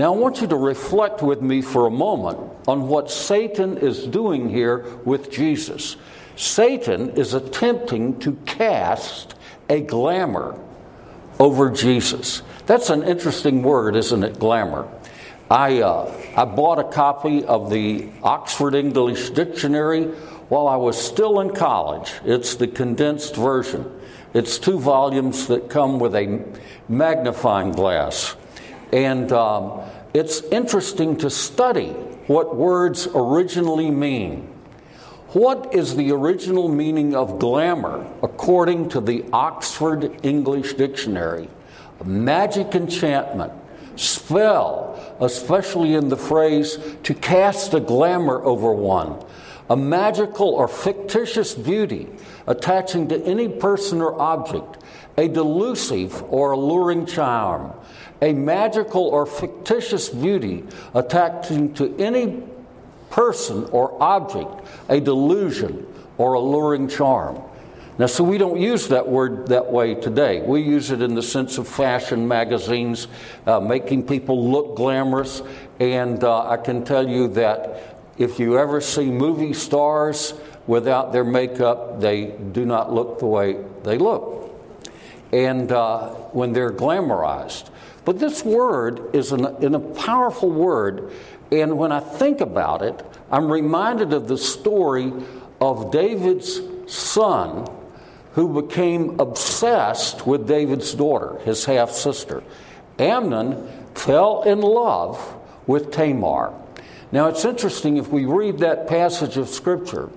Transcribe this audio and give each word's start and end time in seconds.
Now, 0.00 0.14
I 0.14 0.16
want 0.16 0.40
you 0.40 0.46
to 0.46 0.56
reflect 0.56 1.20
with 1.20 1.42
me 1.42 1.60
for 1.60 1.84
a 1.84 1.90
moment 1.90 2.38
on 2.66 2.88
what 2.88 3.10
Satan 3.10 3.76
is 3.76 4.06
doing 4.06 4.48
here 4.48 4.86
with 5.04 5.30
Jesus. 5.30 5.96
Satan 6.36 7.10
is 7.18 7.34
attempting 7.34 8.18
to 8.20 8.32
cast 8.46 9.34
a 9.68 9.82
glamour 9.82 10.58
over 11.38 11.68
Jesus. 11.68 12.40
That's 12.64 12.88
an 12.88 13.02
interesting 13.02 13.62
word, 13.62 13.94
isn't 13.94 14.24
it? 14.24 14.38
Glamour. 14.38 14.88
I, 15.50 15.82
uh, 15.82 16.10
I 16.34 16.46
bought 16.46 16.78
a 16.78 16.84
copy 16.84 17.44
of 17.44 17.68
the 17.68 18.08
Oxford 18.22 18.74
English 18.74 19.28
Dictionary 19.28 20.04
while 20.48 20.66
I 20.66 20.76
was 20.76 20.98
still 20.98 21.40
in 21.40 21.54
college. 21.54 22.10
It's 22.24 22.54
the 22.54 22.68
condensed 22.68 23.36
version. 23.36 24.00
It's 24.32 24.58
two 24.58 24.78
volumes 24.78 25.48
that 25.48 25.68
come 25.68 25.98
with 25.98 26.14
a 26.14 26.42
magnifying 26.88 27.72
glass. 27.72 28.34
And 28.92 29.32
um, 29.32 29.82
it's 30.14 30.42
interesting 30.42 31.16
to 31.18 31.30
study 31.30 31.90
what 32.26 32.56
words 32.56 33.06
originally 33.14 33.90
mean. 33.90 34.48
What 35.32 35.74
is 35.74 35.94
the 35.94 36.10
original 36.10 36.68
meaning 36.68 37.14
of 37.14 37.38
glamour 37.38 38.04
according 38.20 38.88
to 38.90 39.00
the 39.00 39.24
Oxford 39.32 40.24
English 40.24 40.74
Dictionary? 40.74 41.48
Magic 42.04 42.74
enchantment, 42.74 43.52
spell, 43.94 45.16
especially 45.20 45.94
in 45.94 46.08
the 46.08 46.16
phrase 46.16 46.78
to 47.04 47.14
cast 47.14 47.74
a 47.74 47.80
glamour 47.80 48.42
over 48.42 48.72
one, 48.72 49.22
a 49.68 49.76
magical 49.76 50.48
or 50.48 50.66
fictitious 50.66 51.54
beauty 51.54 52.08
attaching 52.48 53.06
to 53.08 53.24
any 53.24 53.48
person 53.48 54.00
or 54.00 54.20
object, 54.20 54.82
a 55.16 55.28
delusive 55.28 56.24
or 56.32 56.52
alluring 56.52 57.06
charm, 57.06 57.72
a 58.22 58.32
magical 58.32 59.02
or 59.02 59.26
fictitious 59.26 60.08
beauty 60.08 60.64
attaching 60.94 61.72
to 61.74 61.96
any 61.98 62.42
person 63.10 63.64
or 63.72 64.00
object, 64.02 64.66
a 64.88 65.00
delusion 65.00 65.86
or 66.18 66.34
alluring 66.34 66.88
charm. 66.88 67.42
Now, 67.98 68.06
so 68.06 68.24
we 68.24 68.38
don't 68.38 68.58
use 68.58 68.88
that 68.88 69.08
word 69.08 69.48
that 69.48 69.70
way 69.70 69.94
today. 69.94 70.40
We 70.40 70.62
use 70.62 70.90
it 70.90 71.02
in 71.02 71.14
the 71.14 71.22
sense 71.22 71.58
of 71.58 71.68
fashion 71.68 72.26
magazines, 72.26 73.08
uh, 73.46 73.60
making 73.60 74.06
people 74.06 74.50
look 74.50 74.76
glamorous. 74.76 75.42
And 75.78 76.24
uh, 76.24 76.48
I 76.48 76.56
can 76.56 76.84
tell 76.84 77.06
you 77.06 77.28
that 77.28 77.98
if 78.16 78.38
you 78.38 78.58
ever 78.58 78.80
see 78.80 79.10
movie 79.10 79.52
stars 79.52 80.32
without 80.66 81.12
their 81.12 81.24
makeup, 81.24 82.00
they 82.00 82.26
do 82.26 82.64
not 82.64 82.90
look 82.90 83.18
the 83.18 83.26
way 83.26 83.62
they 83.82 83.98
look. 83.98 84.50
And 85.30 85.70
uh, 85.70 86.08
when 86.32 86.54
they're 86.54 86.72
glamorized. 86.72 87.68
But 88.10 88.18
this 88.18 88.44
word 88.44 89.14
is 89.14 89.30
an, 89.30 89.44
a 89.72 89.78
powerful 89.78 90.50
word. 90.50 91.12
And 91.52 91.78
when 91.78 91.92
I 91.92 92.00
think 92.00 92.40
about 92.40 92.82
it, 92.82 93.00
I'm 93.30 93.48
reminded 93.48 94.12
of 94.12 94.26
the 94.26 94.36
story 94.36 95.12
of 95.60 95.92
David's 95.92 96.60
son 96.88 97.68
who 98.32 98.62
became 98.62 99.20
obsessed 99.20 100.26
with 100.26 100.48
David's 100.48 100.92
daughter, 100.92 101.38
his 101.44 101.64
half 101.66 101.92
sister. 101.92 102.42
Amnon 102.98 103.70
fell 103.94 104.42
in 104.42 104.60
love 104.60 105.36
with 105.68 105.92
Tamar. 105.92 106.52
Now 107.12 107.28
it's 107.28 107.44
interesting 107.44 107.96
if 107.96 108.08
we 108.08 108.24
read 108.24 108.58
that 108.58 108.88
passage 108.88 109.36
of 109.36 109.48
Scripture. 109.48 110.10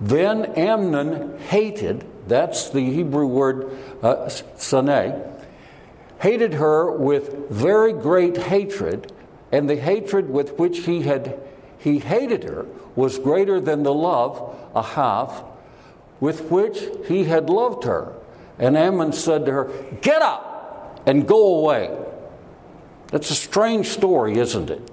Then 0.00 0.44
Amnon 0.54 1.40
hated, 1.40 2.06
that's 2.28 2.70
the 2.70 2.84
Hebrew 2.84 3.26
word 3.26 3.76
uh, 4.00 4.26
saneh, 4.26 5.33
hated 6.24 6.54
her 6.54 6.90
with 6.90 7.50
very 7.50 7.92
great 7.92 8.34
hatred, 8.34 9.12
and 9.52 9.68
the 9.68 9.76
hatred 9.76 10.30
with 10.30 10.58
which 10.58 10.78
he 10.86 11.02
had 11.02 11.38
he 11.76 11.98
hated 11.98 12.44
her 12.44 12.64
was 12.96 13.18
greater 13.18 13.60
than 13.60 13.82
the 13.82 13.92
love, 13.92 14.56
ahav, 14.74 15.44
with 16.20 16.50
which 16.50 16.82
he 17.06 17.24
had 17.24 17.50
loved 17.50 17.84
her. 17.84 18.14
And 18.58 18.74
Amnon 18.74 19.12
said 19.12 19.44
to 19.44 19.52
her, 19.52 19.70
Get 20.00 20.22
up 20.22 21.02
and 21.04 21.28
go 21.28 21.58
away. 21.58 21.94
That's 23.08 23.30
a 23.30 23.34
strange 23.34 23.88
story, 23.88 24.38
isn't 24.38 24.70
it? 24.70 24.90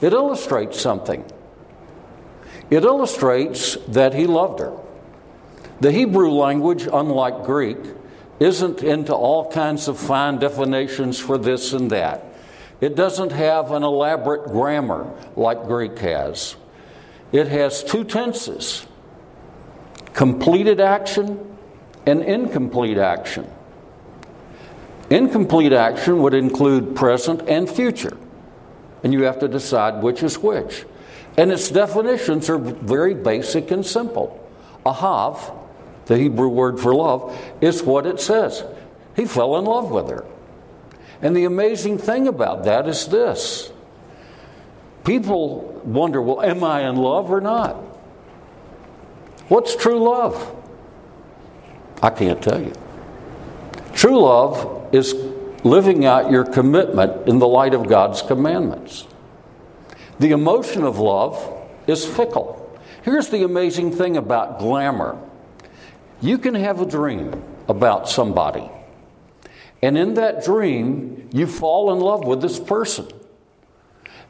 It 0.00 0.14
illustrates 0.14 0.80
something. 0.80 1.22
It 2.70 2.82
illustrates 2.84 3.76
that 3.88 4.14
he 4.14 4.26
loved 4.26 4.60
her. 4.60 4.72
The 5.80 5.92
Hebrew 5.92 6.30
language, 6.30 6.88
unlike 6.90 7.44
Greek, 7.44 7.76
isn't 8.40 8.82
into 8.82 9.14
all 9.14 9.50
kinds 9.50 9.86
of 9.86 9.98
fine 9.98 10.38
definitions 10.38 11.18
for 11.18 11.36
this 11.38 11.74
and 11.74 11.90
that. 11.90 12.24
It 12.80 12.96
doesn't 12.96 13.32
have 13.32 13.70
an 13.72 13.82
elaborate 13.82 14.46
grammar 14.46 15.12
like 15.36 15.66
Greek 15.66 15.98
has. 15.98 16.56
It 17.30 17.46
has 17.48 17.84
two 17.84 18.04
tenses 18.04 18.86
completed 20.14 20.80
action 20.80 21.56
and 22.06 22.22
incomplete 22.22 22.98
action. 22.98 23.48
Incomplete 25.08 25.72
action 25.72 26.22
would 26.22 26.34
include 26.34 26.96
present 26.96 27.48
and 27.48 27.68
future, 27.68 28.16
and 29.04 29.12
you 29.12 29.22
have 29.22 29.38
to 29.40 29.48
decide 29.48 30.02
which 30.02 30.22
is 30.22 30.38
which. 30.38 30.84
And 31.36 31.52
its 31.52 31.70
definitions 31.70 32.50
are 32.50 32.58
very 32.58 33.14
basic 33.14 33.70
and 33.70 33.84
simple. 33.84 34.36
Ahav, 34.84 35.59
the 36.06 36.18
Hebrew 36.18 36.48
word 36.48 36.80
for 36.80 36.94
love, 36.94 37.36
is 37.60 37.82
what 37.82 38.06
it 38.06 38.20
says. 38.20 38.64
He 39.16 39.24
fell 39.26 39.56
in 39.56 39.64
love 39.64 39.90
with 39.90 40.08
her. 40.08 40.24
And 41.22 41.36
the 41.36 41.44
amazing 41.44 41.98
thing 41.98 42.28
about 42.28 42.64
that 42.64 42.88
is 42.88 43.06
this 43.06 43.72
people 45.04 45.60
wonder, 45.84 46.20
well, 46.20 46.42
am 46.42 46.62
I 46.64 46.88
in 46.88 46.96
love 46.96 47.30
or 47.30 47.40
not? 47.40 47.76
What's 49.48 49.74
true 49.74 49.98
love? 49.98 50.56
I 52.02 52.10
can't 52.10 52.42
tell 52.42 52.60
you. 52.60 52.72
True 53.92 54.20
love 54.20 54.94
is 54.94 55.14
living 55.64 56.06
out 56.06 56.30
your 56.30 56.44
commitment 56.44 57.28
in 57.28 57.38
the 57.38 57.46
light 57.46 57.74
of 57.74 57.88
God's 57.88 58.22
commandments. 58.22 59.06
The 60.18 60.30
emotion 60.30 60.84
of 60.84 60.98
love 60.98 61.36
is 61.86 62.06
fickle. 62.06 62.56
Here's 63.02 63.28
the 63.28 63.42
amazing 63.42 63.92
thing 63.92 64.16
about 64.16 64.58
glamour 64.58 65.18
you 66.20 66.38
can 66.38 66.54
have 66.54 66.80
a 66.80 66.86
dream 66.86 67.42
about 67.68 68.08
somebody, 68.08 68.68
and 69.82 69.96
in 69.96 70.14
that 70.14 70.44
dream, 70.44 71.28
you 71.32 71.46
fall 71.46 71.92
in 71.92 72.00
love 72.00 72.24
with 72.24 72.42
this 72.42 72.58
person. 72.58 73.08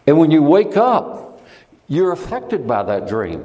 And 0.06 0.18
when 0.18 0.30
you 0.30 0.42
wake 0.42 0.76
up, 0.76 1.42
you're 1.88 2.12
affected 2.12 2.66
by 2.66 2.84
that 2.84 3.08
dream. 3.08 3.44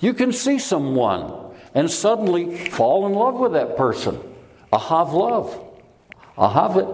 You 0.00 0.12
can 0.12 0.32
see 0.32 0.58
someone 0.58 1.54
and 1.74 1.90
suddenly 1.90 2.56
fall 2.68 3.06
in 3.06 3.14
love 3.14 3.36
with 3.36 3.52
that 3.52 3.76
person. 3.76 4.20
Ahav 4.72 5.12
love. 5.12 5.60
Ahav 6.36 6.76
it. 6.76 6.88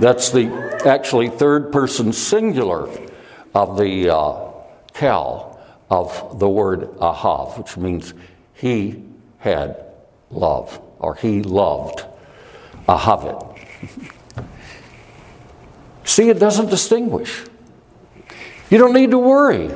That's 0.00 0.30
the 0.30 0.80
actually 0.86 1.28
third 1.28 1.72
person 1.72 2.12
singular 2.12 2.88
of 3.54 3.76
the 3.76 4.14
uh, 4.14 4.50
kal 4.94 5.49
of 5.90 6.38
the 6.38 6.48
word 6.48 6.82
ahav, 6.98 7.58
which 7.58 7.76
means 7.76 8.14
he 8.54 9.04
had 9.38 9.84
love 10.30 10.80
or 10.98 11.16
he 11.16 11.42
loved 11.42 12.04
ahavit. 12.88 13.58
See, 16.04 16.28
it 16.28 16.38
doesn't 16.38 16.70
distinguish. 16.70 17.44
You 18.70 18.78
don't 18.78 18.94
need 18.94 19.10
to 19.10 19.18
worry. 19.18 19.70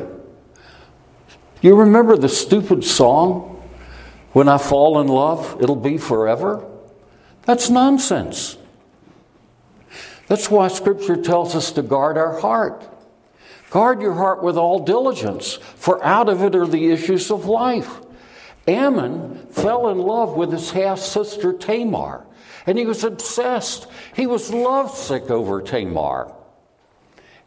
You 1.61 1.77
remember 1.77 2.17
the 2.17 2.29
stupid 2.29 2.85
song, 2.85 3.63
When 4.33 4.49
I 4.49 4.59
Fall 4.59 5.01
in 5.01 5.09
Love, 5.09 5.57
It'll 5.61 5.77
Be 5.77 5.97
Forever? 5.97 6.65
That's 7.43 7.71
nonsense. 7.71 8.57
That's 10.27 10.51
why 10.51 10.69
Scripture 10.69 11.17
tells 11.17 11.55
us 11.55 11.73
to 11.73 11.83
guard 11.83 12.17
our 12.17 12.39
heart. 12.41 12.94
Guard 13.75 14.03
your 14.03 14.15
heart 14.15 14.41
with 14.41 14.57
all 14.57 14.85
diligence, 14.85 15.55
for 15.55 16.01
out 16.05 16.29
of 16.29 16.45
it 16.45 16.55
are 16.55 16.65
the 16.65 16.93
issues 16.93 17.29
of 17.29 17.47
life. 17.47 17.91
Amnon 18.69 19.49
fell 19.51 19.89
in 19.89 19.99
love 19.99 20.37
with 20.37 20.53
his 20.53 20.71
half 20.71 21.01
sister 21.01 21.53
Tamar, 21.53 22.25
and 22.67 22.79
he 22.79 22.87
was 22.87 23.03
obsessed. 23.03 23.89
He 24.15 24.29
was 24.29 24.55
lovesick 24.55 25.29
over 25.29 25.61
Tamar. 25.61 26.33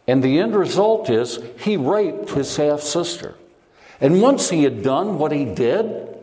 And 0.06 0.22
the 0.22 0.40
end 0.40 0.54
result 0.54 1.10
is 1.10 1.40
he 1.60 1.78
raped 1.78 2.32
his 2.32 2.58
half 2.58 2.82
sister. 2.82 3.36
And 4.02 4.22
once 4.22 4.50
he 4.50 4.64
had 4.64 4.84
done 4.84 5.20
what 5.20 5.32
he 5.32 5.46
did, 5.46 6.17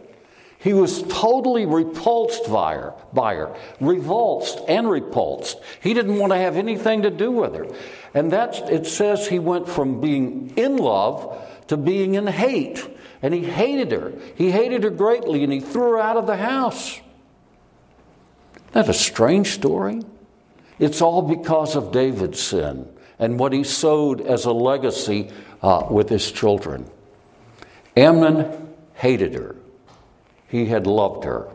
he 0.64 0.72
was 0.72 1.02
totally 1.02 1.66
repulsed 1.66 2.50
by 2.50 2.72
her, 2.72 2.94
by 3.12 3.34
her, 3.34 3.54
revulsed 3.80 4.60
and 4.66 4.88
repulsed. 4.88 5.60
He 5.82 5.92
didn't 5.92 6.16
want 6.16 6.32
to 6.32 6.38
have 6.38 6.56
anything 6.56 7.02
to 7.02 7.10
do 7.10 7.30
with 7.30 7.54
her. 7.54 7.66
And 8.14 8.32
that's, 8.32 8.60
it 8.60 8.86
says 8.86 9.28
he 9.28 9.38
went 9.38 9.68
from 9.68 10.00
being 10.00 10.54
in 10.56 10.78
love 10.78 11.46
to 11.66 11.76
being 11.76 12.14
in 12.14 12.26
hate. 12.26 12.82
And 13.20 13.34
he 13.34 13.44
hated 13.44 13.92
her. 13.92 14.14
He 14.36 14.50
hated 14.50 14.84
her 14.84 14.90
greatly 14.90 15.44
and 15.44 15.52
he 15.52 15.60
threw 15.60 15.92
her 15.92 15.98
out 15.98 16.16
of 16.16 16.26
the 16.26 16.38
house. 16.38 16.98
That's 18.72 18.88
a 18.88 18.94
strange 18.94 19.48
story. 19.48 20.00
It's 20.78 21.02
all 21.02 21.20
because 21.20 21.76
of 21.76 21.92
David's 21.92 22.40
sin 22.40 22.88
and 23.18 23.38
what 23.38 23.52
he 23.52 23.64
sowed 23.64 24.22
as 24.22 24.46
a 24.46 24.52
legacy 24.52 25.30
uh, 25.60 25.88
with 25.90 26.08
his 26.08 26.32
children. 26.32 26.90
Amnon 27.98 28.74
hated 28.94 29.34
her, 29.34 29.56
he 30.54 30.66
had 30.66 30.86
loved 30.86 31.24
her. 31.24 31.48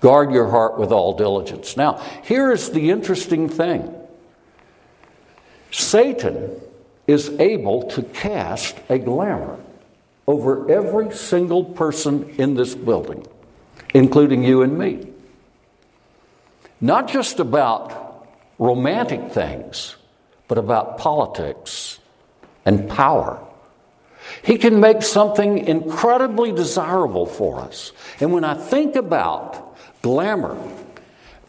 Guard 0.00 0.30
your 0.30 0.50
heart 0.50 0.78
with 0.78 0.92
all 0.92 1.16
diligence. 1.16 1.78
Now, 1.78 1.94
here 2.24 2.52
is 2.52 2.70
the 2.70 2.90
interesting 2.90 3.48
thing 3.48 3.90
Satan 5.70 6.60
is 7.06 7.30
able 7.40 7.84
to 7.92 8.02
cast 8.02 8.76
a 8.90 8.98
glamour 8.98 9.58
over 10.26 10.70
every 10.70 11.10
single 11.10 11.64
person 11.64 12.34
in 12.36 12.54
this 12.54 12.74
building, 12.74 13.26
including 13.94 14.44
you 14.44 14.60
and 14.60 14.78
me. 14.78 15.08
Not 16.82 17.08
just 17.08 17.40
about 17.40 18.28
romantic 18.58 19.32
things, 19.32 19.96
but 20.48 20.58
about 20.58 20.98
politics 20.98 21.98
and 22.66 22.90
power. 22.90 23.42
He 24.42 24.58
can 24.58 24.80
make 24.80 25.02
something 25.02 25.58
incredibly 25.58 26.52
desirable 26.52 27.26
for 27.26 27.60
us. 27.60 27.92
And 28.20 28.32
when 28.32 28.44
I 28.44 28.54
think 28.54 28.96
about 28.96 29.76
glamour 30.02 30.56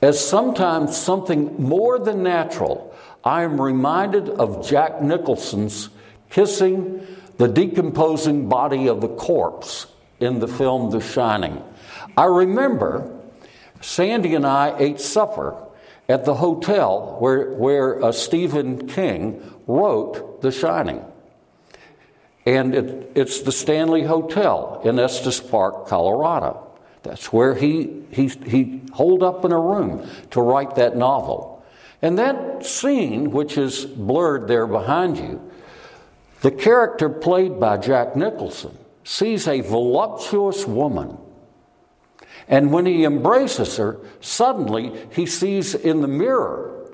as 0.02 0.26
sometimes 0.26 0.96
something 0.96 1.62
more 1.62 2.00
than 2.00 2.24
natural, 2.24 2.96
I 3.24 3.44
am 3.44 3.60
reminded 3.60 4.30
of 4.30 4.68
Jack 4.68 5.02
Nicholson's 5.02 5.90
kissing 6.30 7.06
the 7.38 7.48
decomposing 7.48 8.48
body 8.48 8.88
of 8.88 9.02
the 9.02 9.08
corpse 9.08 9.88
in 10.20 10.40
the 10.40 10.48
film 10.48 10.92
The 10.92 11.02
Shining. 11.02 11.62
I 12.16 12.26
remember 12.26 13.12
Sandy 13.82 14.36
and 14.36 14.46
I 14.46 14.76
ate 14.78 15.02
supper 15.02 15.56
at 16.08 16.26
the 16.26 16.36
hotel 16.36 17.18
where, 17.20 17.52
where 17.52 18.04
uh, 18.04 18.12
Stephen 18.12 18.88
King 18.88 19.42
wrote 19.68 20.42
The 20.42 20.52
Shining. 20.52 21.04
And 22.46 22.76
it, 22.76 23.12
it's 23.16 23.42
the 23.42 23.52
Stanley 23.52 24.04
Hotel 24.04 24.82
in 24.84 25.00
Estes 25.00 25.40
Park, 25.40 25.88
Colorado. 25.88 26.62
That's 27.02 27.32
where 27.34 27.56
he, 27.56 28.04
he, 28.12 28.28
he 28.28 28.82
holed 28.94 29.24
up 29.24 29.46
in 29.46 29.52
a 29.52 29.60
room 29.60 30.08
to 30.32 30.42
write 30.42 30.76
that 30.76 30.96
novel. 30.96 31.64
And 32.02 32.20
that 32.20 32.66
scene, 32.66 33.32
which 33.32 33.58
is 33.58 33.86
blurred 33.86 34.48
there 34.48 34.68
behind 34.68 35.18
you, 35.18 35.52
the 36.42 36.52
character 36.52 37.10
played 37.10 37.60
by 37.60 37.78
Jack 37.78 38.16
Nicholson 38.16 38.78
sees 39.04 39.48
a 39.48 39.62
voluptuous 39.62 40.66
woman. 40.66 41.18
And 42.48 42.72
when 42.72 42.86
he 42.86 43.06
embraces 43.06 43.78
her, 43.78 44.00
suddenly 44.20 44.92
he 45.12 45.26
sees 45.26 45.74
in 45.74 46.02
the 46.02 46.08
mirror 46.08 46.92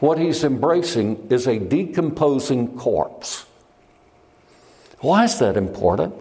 what 0.00 0.18
he's 0.18 0.42
embracing 0.42 1.28
is 1.30 1.46
a 1.46 1.58
decomposing 1.58 2.76
corpse. 2.76 3.46
Why 5.00 5.24
is 5.24 5.38
that 5.38 5.56
important? 5.56 6.14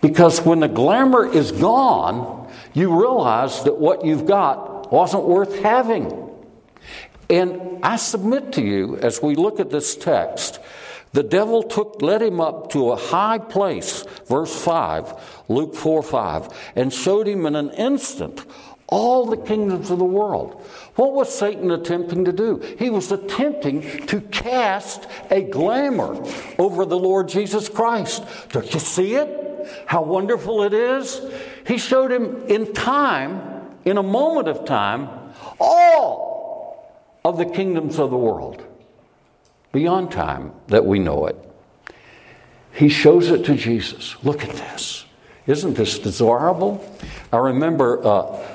Because 0.00 0.40
when 0.40 0.60
the 0.60 0.68
glamour 0.68 1.26
is 1.26 1.52
gone, 1.52 2.50
you 2.74 2.98
realize 2.98 3.64
that 3.64 3.78
what 3.78 4.04
you've 4.04 4.26
got 4.26 4.92
wasn't 4.92 5.24
worth 5.24 5.60
having. 5.60 6.30
And 7.30 7.80
I 7.82 7.96
submit 7.96 8.52
to 8.54 8.62
you, 8.62 8.96
as 8.98 9.22
we 9.22 9.34
look 9.34 9.58
at 9.58 9.70
this 9.70 9.96
text, 9.96 10.60
the 11.12 11.22
devil 11.22 11.62
took, 11.62 12.00
led 12.02 12.22
him 12.22 12.40
up 12.40 12.70
to 12.72 12.90
a 12.90 12.96
high 12.96 13.38
place, 13.38 14.04
verse 14.26 14.54
5, 14.62 15.44
Luke 15.48 15.74
4 15.74 16.02
5, 16.02 16.72
and 16.76 16.92
showed 16.92 17.28
him 17.28 17.46
in 17.46 17.54
an 17.54 17.70
instant 17.70 18.44
all 18.92 19.24
the 19.24 19.38
kingdoms 19.38 19.90
of 19.90 19.98
the 19.98 20.04
world. 20.04 20.62
What 20.96 21.14
was 21.14 21.34
Satan 21.34 21.70
attempting 21.70 22.26
to 22.26 22.32
do? 22.32 22.58
He 22.78 22.90
was 22.90 23.10
attempting 23.10 24.06
to 24.08 24.20
cast 24.20 25.06
a 25.30 25.40
glamour 25.40 26.22
over 26.58 26.84
the 26.84 26.98
Lord 26.98 27.28
Jesus 27.28 27.70
Christ. 27.70 28.22
Don't 28.50 28.72
you 28.74 28.80
see 28.80 29.14
it? 29.14 29.86
How 29.86 30.02
wonderful 30.02 30.62
it 30.64 30.74
is? 30.74 31.22
He 31.66 31.78
showed 31.78 32.12
him 32.12 32.44
in 32.48 32.74
time, 32.74 33.40
in 33.86 33.96
a 33.96 34.02
moment 34.02 34.48
of 34.48 34.66
time, 34.66 35.08
all 35.58 36.92
of 37.24 37.38
the 37.38 37.46
kingdoms 37.46 37.98
of 37.98 38.10
the 38.10 38.18
world, 38.18 38.62
beyond 39.72 40.10
time 40.10 40.52
that 40.66 40.84
we 40.84 40.98
know 40.98 41.26
it. 41.28 41.36
He 42.74 42.90
shows 42.90 43.30
it 43.30 43.46
to 43.46 43.54
Jesus. 43.54 44.22
Look 44.22 44.44
at 44.44 44.50
this. 44.50 45.06
Isn't 45.46 45.74
this 45.74 45.98
desirable? 45.98 46.84
I 47.32 47.38
remember 47.38 48.06
uh, 48.06 48.51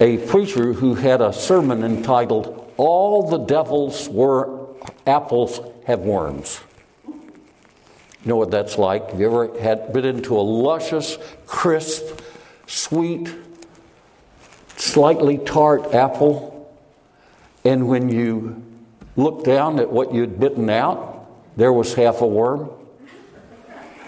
a 0.00 0.16
preacher 0.16 0.72
who 0.72 0.94
had 0.94 1.20
a 1.20 1.32
sermon 1.32 1.84
entitled, 1.84 2.72
All 2.78 3.28
the 3.28 3.38
Devil's 3.38 4.08
were 4.08 4.66
Apples 5.06 5.60
Have 5.86 6.00
Worms. 6.00 6.60
You 7.06 8.28
know 8.28 8.36
what 8.36 8.50
that's 8.50 8.78
like? 8.78 9.10
Have 9.10 9.20
you 9.20 9.26
ever 9.26 9.58
had 9.58 9.92
bit 9.92 10.04
into 10.04 10.38
a 10.38 10.40
luscious, 10.40 11.18
crisp, 11.46 12.20
sweet, 12.66 13.30
slightly 14.76 15.38
tart 15.38 15.94
apple? 15.94 16.74
And 17.64 17.88
when 17.88 18.08
you 18.08 18.62
looked 19.16 19.44
down 19.44 19.78
at 19.78 19.90
what 19.90 20.14
you'd 20.14 20.40
bitten 20.40 20.70
out, 20.70 21.28
there 21.56 21.72
was 21.72 21.94
half 21.94 22.22
a 22.22 22.26
worm. 22.26 22.70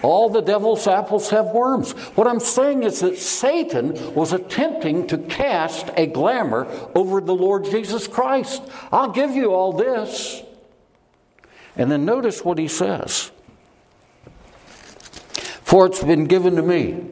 All 0.03 0.29
the 0.29 0.41
devil's 0.41 0.85
apples 0.85 1.29
have 1.29 1.47
worms. 1.47 1.93
What 2.15 2.27
I'm 2.27 2.41
saying 2.41 2.83
is 2.83 2.99
that 2.99 3.17
Satan 3.17 4.13
was 4.13 4.33
attempting 4.33 5.07
to 5.07 5.17
cast 5.17 5.89
a 5.95 6.07
glamour 6.07 6.67
over 6.93 7.21
the 7.21 7.33
Lord 7.33 7.63
Jesus 7.63 8.05
Christ. 8.05 8.61
I'll 8.91 9.11
give 9.11 9.31
you 9.31 9.53
all 9.53 9.71
this. 9.71 10.43
And 11.77 11.89
then 11.89 12.03
notice 12.03 12.43
what 12.43 12.57
he 12.57 12.67
says 12.67 13.31
For 15.63 15.85
it's 15.85 16.03
been 16.03 16.25
given 16.25 16.57
to 16.57 16.61
me. 16.61 17.05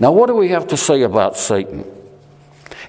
Now, 0.00 0.12
what 0.12 0.28
do 0.28 0.34
we 0.36 0.50
have 0.50 0.68
to 0.68 0.76
say 0.76 1.02
about 1.02 1.36
Satan? 1.36 1.84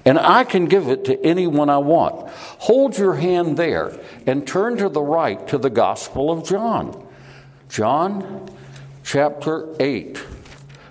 And 0.04 0.20
I 0.20 0.44
can 0.44 0.66
give 0.66 0.88
it 0.88 1.04
to 1.06 1.20
anyone 1.26 1.68
I 1.68 1.78
want. 1.78 2.30
Hold 2.30 2.96
your 2.96 3.14
hand 3.14 3.56
there 3.56 3.98
and 4.24 4.46
turn 4.46 4.76
to 4.76 4.88
the 4.88 5.02
right 5.02 5.46
to 5.48 5.58
the 5.58 5.68
Gospel 5.68 6.30
of 6.30 6.46
John. 6.46 7.08
John 7.68 8.48
chapter 9.04 9.74
8. 9.80 10.22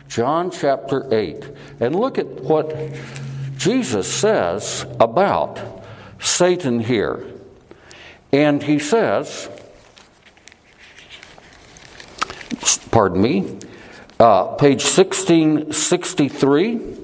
John 0.08 0.52
chapter 0.52 1.14
8. 1.14 1.46
And 1.80 1.96
look 1.96 2.18
at 2.18 2.28
what 2.42 2.76
Jesus 3.58 4.12
says 4.12 4.86
about 5.00 5.60
Satan 6.20 6.80
here. 6.80 7.26
And 8.32 8.62
he 8.62 8.80
says, 8.80 9.50
pardon 12.92 13.22
me, 13.22 13.58
uh, 14.20 14.56
page 14.56 14.84
1663. 14.84 16.98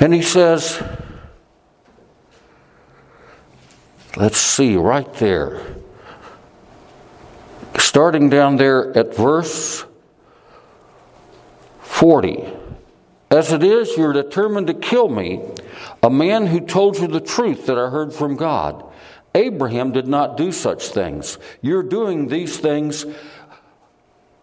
And 0.00 0.14
he 0.14 0.22
says, 0.22 0.80
let's 4.16 4.38
see, 4.38 4.76
right 4.76 5.12
there. 5.14 5.60
Starting 7.78 8.28
down 8.28 8.56
there 8.56 8.96
at 8.96 9.14
verse 9.14 9.84
40. 11.80 12.44
As 13.30 13.52
it 13.52 13.62
is, 13.62 13.96
you're 13.96 14.12
determined 14.12 14.68
to 14.68 14.74
kill 14.74 15.08
me, 15.08 15.42
a 16.02 16.10
man 16.10 16.46
who 16.46 16.60
told 16.60 16.98
you 16.98 17.06
the 17.06 17.20
truth 17.20 17.66
that 17.66 17.78
I 17.78 17.90
heard 17.90 18.12
from 18.12 18.36
God. 18.36 18.84
Abraham 19.34 19.92
did 19.92 20.08
not 20.08 20.36
do 20.36 20.50
such 20.50 20.88
things. 20.88 21.38
You're 21.60 21.82
doing 21.82 22.28
these 22.28 22.56
things, 22.56 23.04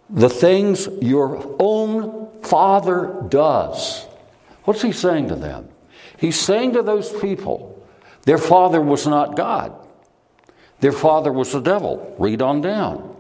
the 0.10 0.30
things 0.30 0.88
your 1.02 1.56
own 1.60 2.42
father 2.42 3.26
does. 3.28 4.06
What's 4.66 4.82
he 4.82 4.92
saying 4.92 5.30
to 5.30 5.36
them? 5.36 5.70
He's 6.18 6.40
saying 6.40 6.74
to 6.74 6.84
those 6.84 7.12
people, 7.20 7.84
their 8.24 8.38
father 8.38 8.82
was 8.82 9.08
not 9.08 9.36
God. 9.36 9.74
Their 10.80 10.92
father 10.92 11.32
was 11.32 11.52
the 11.52 11.62
devil. 11.62 12.16
Read 12.20 12.42
on 12.42 12.62
down. 12.62 13.15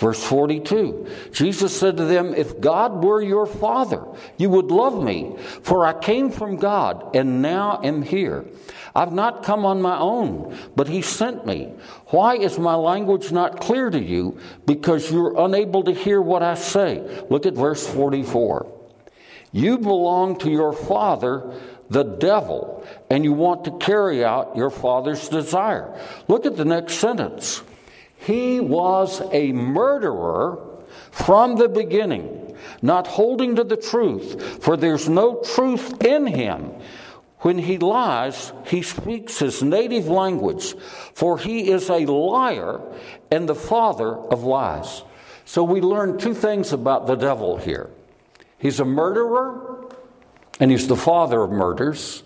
Verse 0.00 0.24
42 0.24 1.06
Jesus 1.30 1.78
said 1.78 1.98
to 1.98 2.06
them, 2.06 2.32
If 2.34 2.58
God 2.58 3.04
were 3.04 3.20
your 3.20 3.44
father, 3.44 4.02
you 4.38 4.48
would 4.48 4.70
love 4.70 5.04
me, 5.04 5.36
for 5.62 5.84
I 5.84 5.92
came 5.92 6.30
from 6.30 6.56
God 6.56 7.14
and 7.14 7.42
now 7.42 7.80
am 7.84 8.00
here. 8.00 8.46
I've 8.94 9.12
not 9.12 9.42
come 9.42 9.66
on 9.66 9.82
my 9.82 9.98
own, 9.98 10.58
but 10.74 10.88
He 10.88 11.02
sent 11.02 11.44
me. 11.44 11.74
Why 12.06 12.36
is 12.36 12.58
my 12.58 12.74
language 12.76 13.30
not 13.30 13.60
clear 13.60 13.90
to 13.90 14.00
you? 14.00 14.38
Because 14.64 15.12
you're 15.12 15.38
unable 15.38 15.84
to 15.84 15.92
hear 15.92 16.20
what 16.20 16.42
I 16.42 16.54
say. 16.54 17.26
Look 17.28 17.44
at 17.44 17.52
verse 17.52 17.86
44. 17.86 18.72
You 19.52 19.76
belong 19.76 20.38
to 20.38 20.50
your 20.50 20.72
father, 20.72 21.60
the 21.90 22.04
devil, 22.04 22.86
and 23.10 23.22
you 23.22 23.34
want 23.34 23.64
to 23.66 23.76
carry 23.76 24.24
out 24.24 24.56
your 24.56 24.70
father's 24.70 25.28
desire. 25.28 25.94
Look 26.26 26.46
at 26.46 26.56
the 26.56 26.64
next 26.64 26.94
sentence. 26.94 27.62
He 28.20 28.60
was 28.60 29.22
a 29.32 29.52
murderer 29.52 30.58
from 31.10 31.56
the 31.56 31.68
beginning, 31.68 32.56
not 32.82 33.06
holding 33.06 33.56
to 33.56 33.64
the 33.64 33.76
truth, 33.76 34.62
for 34.62 34.76
there's 34.76 35.08
no 35.08 35.42
truth 35.42 36.04
in 36.04 36.26
him. 36.26 36.72
When 37.38 37.58
he 37.58 37.78
lies, 37.78 38.52
he 38.66 38.82
speaks 38.82 39.38
his 39.38 39.62
native 39.62 40.08
language, 40.08 40.74
for 41.14 41.38
he 41.38 41.70
is 41.70 41.88
a 41.88 42.04
liar 42.04 42.82
and 43.30 43.48
the 43.48 43.54
father 43.54 44.14
of 44.14 44.44
lies. 44.44 45.02
So 45.46 45.64
we 45.64 45.80
learn 45.80 46.18
two 46.18 46.34
things 46.34 46.74
about 46.74 47.06
the 47.06 47.16
devil 47.16 47.56
here 47.56 47.90
he's 48.58 48.78
a 48.78 48.84
murderer, 48.84 49.86
and 50.60 50.70
he's 50.70 50.86
the 50.86 50.96
father 50.96 51.40
of 51.40 51.50
murders, 51.50 52.22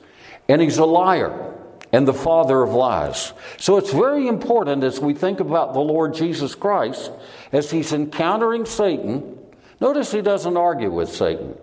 and 0.49 0.61
he's 0.61 0.79
a 0.79 0.85
liar 0.85 1.54
and 1.95 2.09
the 2.09 2.13
father 2.13 2.61
of 2.61 2.73
lies. 2.73 3.33
So 3.57 3.77
it's 3.77 3.93
very 3.93 4.27
important 4.27 4.83
as 4.83 4.99
we 4.99 5.15
think 5.15 5.39
about 5.39 5.75
the 5.75 5.81
Lord 5.81 6.13
Jesus 6.13 6.57
Christ, 6.57 7.13
as 7.53 7.71
he's 7.71 7.93
encountering 7.93 8.67
Satan. 8.67 9.39
Notice 9.81 10.11
he 10.11 10.21
doesn't 10.21 10.57
argue 10.57 10.91
with 10.91 11.09
Satan. 11.09 11.57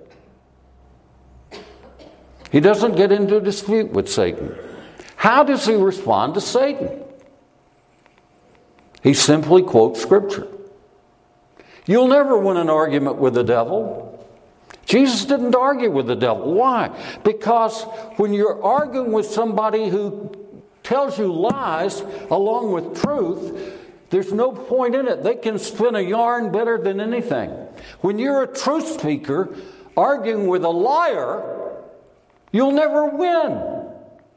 He 2.49 2.61
doesn't 2.61 2.95
get 2.95 3.11
into 3.11 3.37
a 3.37 3.41
dispute 3.41 3.91
with 3.91 4.07
Satan. 4.07 4.55
How 5.17 5.43
does 5.43 5.65
he 5.65 5.75
respond 5.75 6.35
to 6.35 6.41
Satan? 6.41 7.03
He 9.03 9.13
simply 9.13 9.63
quotes 9.63 10.01
Scripture. 10.01 10.47
You'll 11.85 12.07
never 12.07 12.37
win 12.37 12.55
an 12.55 12.69
argument 12.69 13.17
with 13.17 13.33
the 13.33 13.43
devil. 13.43 14.10
Jesus 14.85 15.25
didn't 15.25 15.55
argue 15.55 15.91
with 15.91 16.07
the 16.07 16.15
devil. 16.15 16.53
Why? 16.53 16.89
Because 17.23 17.83
when 18.17 18.33
you're 18.33 18.61
arguing 18.63 19.11
with 19.11 19.27
somebody 19.27 19.89
who 19.89 20.35
tells 20.83 21.17
you 21.17 21.31
lies 21.31 22.01
along 22.29 22.71
with 22.71 23.01
truth, 23.01 23.77
there's 24.09 24.33
no 24.33 24.51
point 24.51 24.95
in 24.95 25.07
it. 25.07 25.23
They 25.23 25.35
can 25.35 25.59
spin 25.59 25.95
a 25.95 26.01
yarn 26.01 26.51
better 26.51 26.77
than 26.77 26.99
anything. 26.99 27.49
When 28.01 28.19
you're 28.19 28.43
a 28.43 28.47
truth 28.47 28.99
speaker 28.99 29.55
arguing 29.95 30.47
with 30.47 30.63
a 30.63 30.69
liar, 30.69 31.59
You'll 32.51 32.71
never 32.71 33.05
win. 33.05 33.87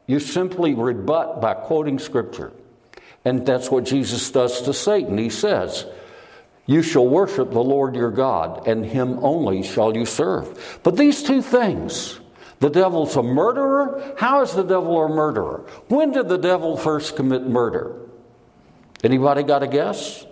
You 0.06 0.20
simply 0.20 0.74
rebut 0.74 1.40
by 1.40 1.54
quoting 1.54 1.98
Scripture. 1.98 2.52
And 3.24 3.46
that's 3.46 3.70
what 3.70 3.84
Jesus 3.84 4.30
does 4.30 4.62
to 4.62 4.72
Satan. 4.72 5.18
He 5.18 5.30
says, 5.30 5.86
You 6.66 6.83
shall 6.83 7.06
worship 7.06 7.50
the 7.50 7.62
Lord 7.62 7.94
your 7.94 8.11
God, 8.11 8.66
and 8.66 8.85
him 8.85 9.18
only 9.23 9.62
shall 9.62 9.94
you 9.94 10.06
serve. 10.06 10.80
But 10.83 10.97
these 10.97 11.23
two 11.23 11.42
things, 11.42 12.18
the 12.61 12.71
devil's 12.71 13.16
a 13.16 13.23
murderer. 13.23 14.14
How 14.16 14.40
is 14.40 14.52
the 14.52 14.62
devil 14.62 15.02
a 15.02 15.09
murderer? 15.09 15.66
When 15.88 16.12
did 16.12 16.28
the 16.28 16.38
devil 16.38 16.76
first 16.76 17.16
commit 17.16 17.47
murder? 17.47 17.97
Anybody 19.02 19.42
got 19.42 19.62
a 19.62 19.66
guess? 19.66 20.25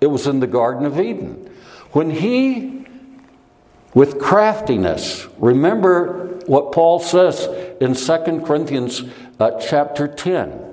It 0.00 0.06
was 0.06 0.28
in 0.28 0.38
the 0.38 0.46
Garden 0.46 0.86
of 0.86 1.00
Eden. 1.00 1.50
When 1.92 2.10
he, 2.10 2.86
with 3.92 4.20
craftiness, 4.20 5.26
remember 5.38 6.38
what 6.46 6.70
Paul 6.70 7.00
says 7.00 7.46
in 7.80 7.94
2 7.94 8.44
Corinthians 8.46 9.02
uh, 9.40 9.58
chapter 9.58 10.06
10 10.06 10.69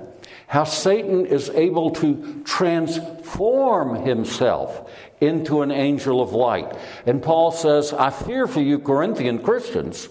how 0.48 0.64
Satan 0.64 1.26
is 1.26 1.50
able 1.50 1.90
to 1.90 2.42
transform 2.44 3.94
himself 3.96 4.90
into 5.20 5.60
an 5.60 5.70
angel 5.70 6.22
of 6.22 6.32
light. 6.32 6.74
And 7.04 7.22
Paul 7.22 7.52
says, 7.52 7.92
I 7.92 8.08
fear 8.08 8.46
for 8.46 8.60
you, 8.60 8.78
Corinthian 8.78 9.40
Christians, 9.40 10.08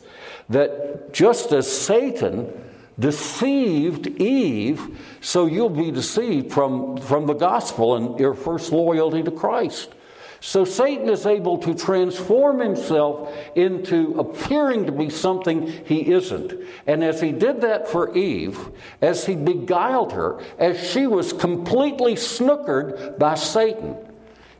that 0.49 1.11
just 1.11 1.51
as 1.51 1.69
Satan 1.69 2.51
deceived 2.99 4.07
Eve, 4.07 4.99
so 5.21 5.47
you'll 5.47 5.69
be 5.69 5.91
deceived 5.91 6.51
from, 6.51 6.97
from 6.97 7.25
the 7.25 7.33
gospel 7.33 7.95
and 7.95 8.19
your 8.19 8.35
first 8.35 8.71
loyalty 8.71 9.23
to 9.23 9.31
Christ. 9.31 9.93
So 10.39 10.65
Satan 10.65 11.09
is 11.09 11.25
able 11.25 11.57
to 11.59 11.73
transform 11.73 12.59
himself 12.59 13.35
into 13.55 14.19
appearing 14.19 14.85
to 14.85 14.91
be 14.91 15.09
something 15.09 15.67
he 15.85 16.11
isn't. 16.11 16.53
And 16.85 17.03
as 17.03 17.21
he 17.21 17.31
did 17.31 17.61
that 17.61 17.87
for 17.87 18.15
Eve, 18.15 18.59
as 19.01 19.25
he 19.25 19.35
beguiled 19.35 20.13
her, 20.13 20.39
as 20.59 20.91
she 20.91 21.07
was 21.07 21.33
completely 21.33 22.15
snookered 22.15 23.17
by 23.17 23.35
Satan, 23.35 23.97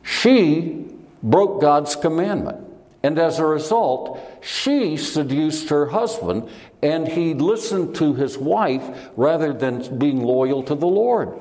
she 0.02 0.86
broke 1.22 1.60
God's 1.60 1.94
commandment. 1.94 2.64
And 3.02 3.18
as 3.18 3.38
a 3.38 3.46
result, 3.46 4.20
she 4.42 4.96
seduced 4.96 5.68
her 5.68 5.86
husband, 5.86 6.48
and 6.82 7.06
he 7.06 7.32
listened 7.32 7.94
to 7.96 8.14
his 8.14 8.36
wife 8.36 9.10
rather 9.16 9.52
than 9.52 9.98
being 9.98 10.20
loyal 10.20 10.64
to 10.64 10.74
the 10.74 10.86
Lord. 10.86 11.38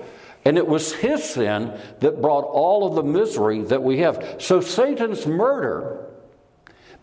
And 0.47 0.57
it 0.57 0.65
was 0.65 0.93
his 0.93 1.25
sin 1.25 1.77
that 1.99 2.21
brought 2.21 2.45
all 2.45 2.87
of 2.87 2.95
the 2.95 3.03
misery 3.03 3.63
that 3.63 3.83
we 3.83 3.97
have. 3.97 4.37
So 4.39 4.61
Satan's 4.61 5.27
murder 5.27 6.05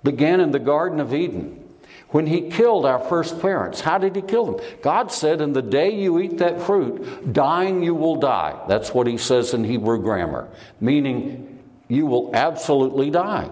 began 0.02 0.40
in 0.40 0.50
the 0.50 0.58
Garden 0.58 0.98
of 0.98 1.12
Eden 1.12 1.62
when 2.08 2.26
he 2.26 2.48
killed 2.48 2.86
our 2.86 2.98
first 2.98 3.42
parents. 3.42 3.82
How 3.82 3.98
did 3.98 4.16
he 4.16 4.22
kill 4.22 4.46
them? 4.46 4.66
God 4.80 5.12
said, 5.12 5.42
In 5.42 5.52
the 5.52 5.60
day 5.60 5.90
you 5.90 6.18
eat 6.20 6.38
that 6.38 6.62
fruit, 6.62 7.34
dying 7.34 7.82
you 7.82 7.94
will 7.94 8.16
die. 8.16 8.58
That's 8.66 8.94
what 8.94 9.06
he 9.06 9.18
says 9.18 9.52
in 9.52 9.62
Hebrew 9.62 10.00
grammar, 10.00 10.48
meaning 10.80 11.62
you 11.86 12.06
will 12.06 12.34
absolutely 12.34 13.10
die. 13.10 13.50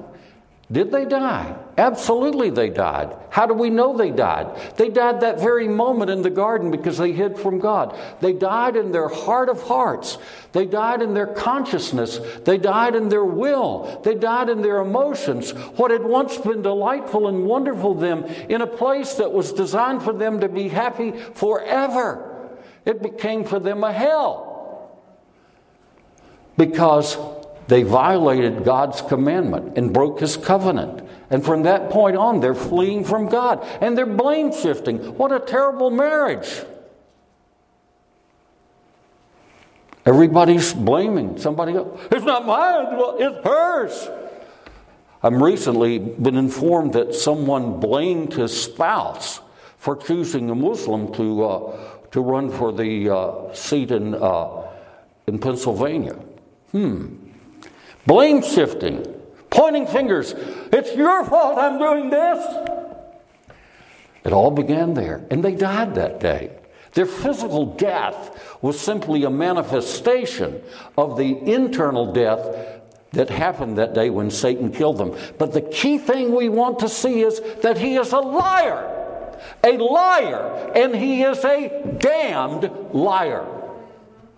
Did 0.73 0.91
they 0.91 1.05
die? 1.05 1.55
Absolutely, 1.77 2.49
they 2.49 2.71
died. 2.71 3.15
How 3.29 3.45
do 3.45 3.53
we 3.53 3.69
know 3.69 3.95
they 3.95 4.11
died? 4.11 4.75
They 4.77 4.89
died 4.89 5.21
that 5.21 5.39
very 5.39 5.69
moment 5.69 6.11
in 6.11 6.23
the 6.23 6.31
garden 6.31 6.71
because 6.71 6.97
they 6.97 7.13
hid 7.13 7.39
from 7.39 7.59
God. 7.59 7.99
They 8.21 8.33
died 8.33 8.77
in 8.77 8.91
their 8.91 9.09
heart 9.09 9.51
of 9.51 9.63
hearts. 9.63 10.17
They 10.53 10.65
died 10.65 11.03
in 11.03 11.13
their 11.13 11.27
consciousness. 11.27 12.21
They 12.45 12.57
died 12.57 12.95
in 12.95 13.11
their 13.11 13.25
will. 13.25 14.01
They 14.03 14.15
died 14.15 14.49
in 14.49 14.63
their 14.63 14.79
emotions. 14.79 15.51
What 15.51 15.91
had 15.91 16.05
once 16.05 16.39
been 16.39 16.63
delightful 16.63 17.29
and 17.29 17.45
wonderful 17.45 17.95
to 17.95 18.01
them 18.01 18.25
in 18.25 18.63
a 18.63 18.67
place 18.67 19.15
that 19.15 19.33
was 19.33 19.53
designed 19.53 20.03
for 20.03 20.15
them 20.15 20.41
to 20.41 20.49
be 20.49 20.69
happy 20.69 21.13
forever, 21.13 22.49
it 22.87 23.03
became 23.03 23.45
for 23.45 23.59
them 23.59 23.85
a 23.85 23.93
hell. 23.93 24.99
Because 26.57 27.17
they 27.69 27.83
violated 27.83 28.65
God's 28.65 29.01
commandment 29.03 29.77
and 29.79 29.93
broke 29.93 30.21
his 30.21 30.37
covenant. 30.37 31.07
And 31.31 31.45
from 31.45 31.63
that 31.63 31.91
point 31.91 32.17
on, 32.17 32.41
they're 32.41 32.55
fleeing 32.55 33.05
from 33.05 33.29
God 33.29 33.67
and 33.81 33.97
they're 33.97 34.07
blame 34.07 34.53
shifting. 34.53 34.99
What 35.17 35.33
a 35.33 35.41
terrible 35.41 35.91
marriage! 35.91 36.65
Everybody's 40.05 40.75
blaming 40.75 41.39
somebody 41.39 41.75
else. 41.75 42.01
It's 42.11 42.25
not 42.25 42.45
mine, 42.45 42.97
well, 42.97 43.17
it's 43.19 43.47
hers. 43.47 44.09
I've 45.23 45.41
recently 45.41 46.01
been 46.01 46.37
informed 46.37 46.95
that 46.95 47.15
someone 47.15 47.79
blamed 47.79 48.35
his 48.35 48.61
spouse 48.61 49.41
for 49.79 49.97
choosing 49.97 50.51
a 50.51 50.55
Muslim 50.55 51.13
to, 51.15 51.45
uh, 51.45 51.79
to 52.11 52.21
run 52.21 52.51
for 52.51 52.73
the 52.73 53.09
uh, 53.09 53.55
seat 53.55 53.93
in, 53.93 54.17
uh, 54.17 54.69
in 55.29 55.39
Pennsylvania. 55.39 56.15
Hmm. 56.73 57.15
Blame 58.07 58.43
shifting, 58.43 59.05
pointing 59.51 59.87
fingers. 59.87 60.35
It's 60.73 60.95
your 60.95 61.25
fault 61.25 61.59
I'm 61.59 61.79
doing 61.79 62.11
this. 62.11 62.69
It 64.25 64.33
all 64.33 64.51
began 64.51 64.95
there, 64.95 65.25
and 65.31 65.43
they 65.43 65.55
died 65.55 65.95
that 65.97 66.21
day. 66.21 66.51
Their 66.95 67.07
physical 67.07 67.67
death 67.67 68.59
was 68.61 68.79
simply 68.79 69.25
a 69.25 69.31
manifestation 69.31 70.63
of 70.97 71.17
the 71.17 71.39
internal 71.39 72.13
death 72.13 72.81
that 73.13 73.31
happened 73.31 73.79
that 73.79 73.95
day 73.95 74.11
when 74.11 74.31
Satan 74.31 74.73
killed 74.73 74.99
them. 74.99 75.17
But 75.39 75.53
the 75.53 75.61
key 75.61 75.99
thing 75.99 76.35
we 76.35 76.49
want 76.49 76.81
to 76.81 76.89
see 76.89 77.23
is 77.23 77.41
that 77.63 77.79
he 77.79 77.97
is 77.97 78.13
a 78.13 78.19
liar, 78.19 79.37
a 79.65 79.77
liar, 79.77 80.73
and 80.75 80.95
he 80.95 81.23
is 81.23 81.45
a 81.45 81.97
damned 81.99 82.71
liar. 82.93 83.47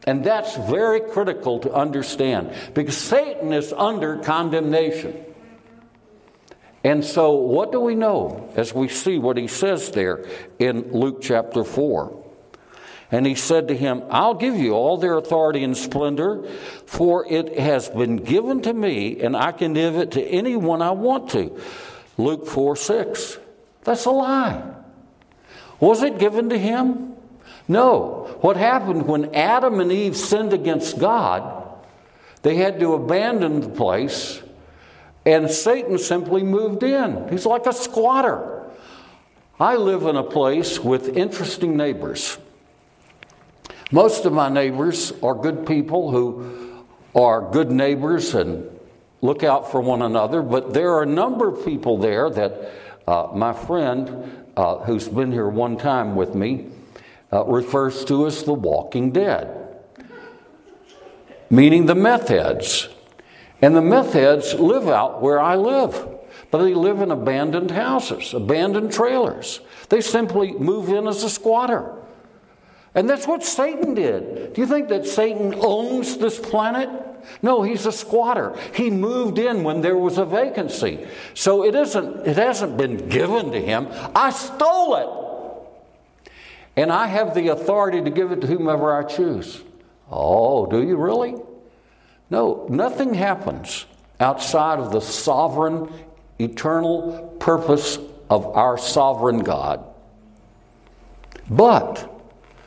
And 0.06 0.22
that's 0.22 0.56
very 0.56 1.00
critical 1.00 1.60
to 1.60 1.72
understand 1.72 2.52
because 2.74 2.96
Satan 2.96 3.52
is 3.52 3.72
under 3.72 4.18
condemnation. 4.18 5.24
And 6.84 7.02
so, 7.02 7.32
what 7.32 7.72
do 7.72 7.80
we 7.80 7.94
know 7.94 8.52
as 8.56 8.74
we 8.74 8.88
see 8.88 9.18
what 9.18 9.38
he 9.38 9.48
says 9.48 9.90
there 9.92 10.26
in 10.58 10.92
Luke 10.92 11.22
chapter 11.22 11.64
4? 11.64 12.22
And 13.10 13.24
he 13.24 13.34
said 13.34 13.68
to 13.68 13.76
him, 13.76 14.02
I'll 14.10 14.34
give 14.34 14.56
you 14.56 14.72
all 14.72 14.98
their 14.98 15.16
authority 15.16 15.64
and 15.64 15.76
splendor, 15.76 16.46
for 16.84 17.24
it 17.26 17.58
has 17.58 17.88
been 17.88 18.16
given 18.16 18.60
to 18.62 18.74
me, 18.74 19.20
and 19.20 19.34
I 19.36 19.52
can 19.52 19.72
give 19.72 19.96
it 19.96 20.12
to 20.12 20.22
anyone 20.22 20.82
I 20.82 20.90
want 20.90 21.30
to. 21.30 21.58
Luke 22.18 22.46
4 22.46 22.76
6. 22.76 23.38
That's 23.84 24.04
a 24.04 24.10
lie. 24.10 24.74
Was 25.80 26.02
it 26.02 26.18
given 26.18 26.50
to 26.50 26.58
him? 26.58 27.13
No. 27.68 28.36
What 28.40 28.56
happened 28.56 29.06
when 29.06 29.34
Adam 29.34 29.80
and 29.80 29.90
Eve 29.90 30.16
sinned 30.16 30.52
against 30.52 30.98
God, 30.98 31.64
they 32.42 32.56
had 32.56 32.78
to 32.80 32.94
abandon 32.94 33.60
the 33.60 33.68
place, 33.68 34.42
and 35.24 35.50
Satan 35.50 35.98
simply 35.98 36.42
moved 36.42 36.82
in. 36.82 37.28
He's 37.28 37.46
like 37.46 37.66
a 37.66 37.72
squatter. 37.72 38.62
I 39.58 39.76
live 39.76 40.02
in 40.02 40.16
a 40.16 40.22
place 40.22 40.78
with 40.78 41.16
interesting 41.16 41.76
neighbors. 41.76 42.36
Most 43.90 44.26
of 44.26 44.32
my 44.32 44.48
neighbors 44.48 45.12
are 45.22 45.34
good 45.34 45.66
people 45.66 46.10
who 46.10 46.84
are 47.14 47.50
good 47.50 47.70
neighbors 47.70 48.34
and 48.34 48.68
look 49.22 49.42
out 49.42 49.70
for 49.70 49.80
one 49.80 50.02
another, 50.02 50.42
but 50.42 50.74
there 50.74 50.90
are 50.94 51.02
a 51.02 51.06
number 51.06 51.48
of 51.48 51.64
people 51.64 51.96
there 51.96 52.28
that 52.28 52.72
uh, 53.06 53.28
my 53.34 53.52
friend 53.52 54.46
uh, 54.56 54.78
who's 54.78 55.08
been 55.08 55.32
here 55.32 55.48
one 55.48 55.76
time 55.76 56.16
with 56.16 56.34
me, 56.34 56.66
uh, 57.34 57.44
refers 57.44 58.04
to 58.04 58.26
as 58.26 58.44
the 58.44 58.54
walking 58.54 59.10
dead, 59.10 59.76
meaning 61.50 61.86
the 61.86 61.94
meth 61.94 62.28
heads. 62.28 62.88
And 63.60 63.74
the 63.74 63.82
meth 63.82 64.12
heads 64.12 64.54
live 64.54 64.88
out 64.88 65.22
where 65.22 65.40
I 65.40 65.56
live, 65.56 66.08
but 66.50 66.58
they 66.62 66.74
live 66.74 67.00
in 67.00 67.10
abandoned 67.10 67.70
houses, 67.70 68.34
abandoned 68.34 68.92
trailers. 68.92 69.60
They 69.88 70.00
simply 70.00 70.52
move 70.52 70.90
in 70.90 71.08
as 71.08 71.22
a 71.24 71.30
squatter. 71.30 71.92
And 72.94 73.08
that's 73.08 73.26
what 73.26 73.42
Satan 73.42 73.94
did. 73.94 74.52
Do 74.52 74.60
you 74.60 74.66
think 74.66 74.88
that 74.88 75.06
Satan 75.06 75.54
owns 75.56 76.18
this 76.18 76.38
planet? 76.38 76.90
No, 77.42 77.62
he's 77.62 77.86
a 77.86 77.92
squatter. 77.92 78.56
He 78.74 78.90
moved 78.90 79.38
in 79.38 79.64
when 79.64 79.80
there 79.80 79.96
was 79.96 80.18
a 80.18 80.24
vacancy. 80.24 81.06
So 81.32 81.64
it 81.64 81.74
isn't 81.74 82.26
it 82.26 82.36
hasn't 82.36 82.76
been 82.76 83.08
given 83.08 83.50
to 83.52 83.60
him. 83.60 83.88
I 84.14 84.30
stole 84.30 84.96
it. 84.96 85.23
And 86.76 86.92
I 86.92 87.06
have 87.06 87.34
the 87.34 87.48
authority 87.48 88.02
to 88.02 88.10
give 88.10 88.32
it 88.32 88.40
to 88.40 88.46
whomever 88.46 88.94
I 88.94 89.04
choose. 89.04 89.62
Oh, 90.10 90.66
do 90.66 90.82
you 90.82 90.96
really? 90.96 91.36
No, 92.30 92.66
nothing 92.68 93.14
happens 93.14 93.86
outside 94.18 94.78
of 94.78 94.92
the 94.92 95.00
sovereign, 95.00 95.92
eternal 96.38 97.36
purpose 97.38 97.98
of 98.28 98.46
our 98.56 98.76
sovereign 98.76 99.40
God. 99.40 99.84
But 101.48 102.10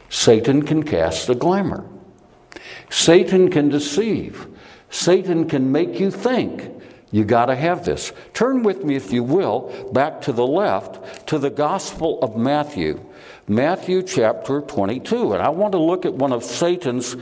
Satan 0.10 0.64
can 0.64 0.84
cast 0.84 1.30
a 1.30 1.36
glamour. 1.36 1.86
Satan 2.90 3.50
can 3.50 3.70
deceive. 3.70 4.48
Satan 4.90 5.50
can 5.50 5.72
make 5.72 6.00
you 6.00 6.12
think 6.12 6.72
you 7.12 7.24
got 7.24 7.46
to 7.48 7.56
have 7.56 7.86
this. 7.86 8.12
Turn 8.34 8.64
with 8.64 8.84
me, 8.84 8.96
if 8.96 9.12
you 9.12 9.24
will, 9.24 9.90
back 9.94 10.22
to 10.22 10.34
the 10.34 10.46
left 10.46 11.28
to 11.28 11.40
the 11.40 11.50
Gospel 11.50 12.20
of 12.22 12.36
Matthew, 12.36 13.04
Matthew 13.48 14.04
chapter 14.04 14.62
22. 14.62 15.34
And 15.34 15.42
I 15.42 15.50
want 15.50 15.72
to 15.72 15.80
look 15.80 16.06
at 16.06 16.14
one 16.14 16.34
of 16.34 16.44
Satan's 16.44 17.16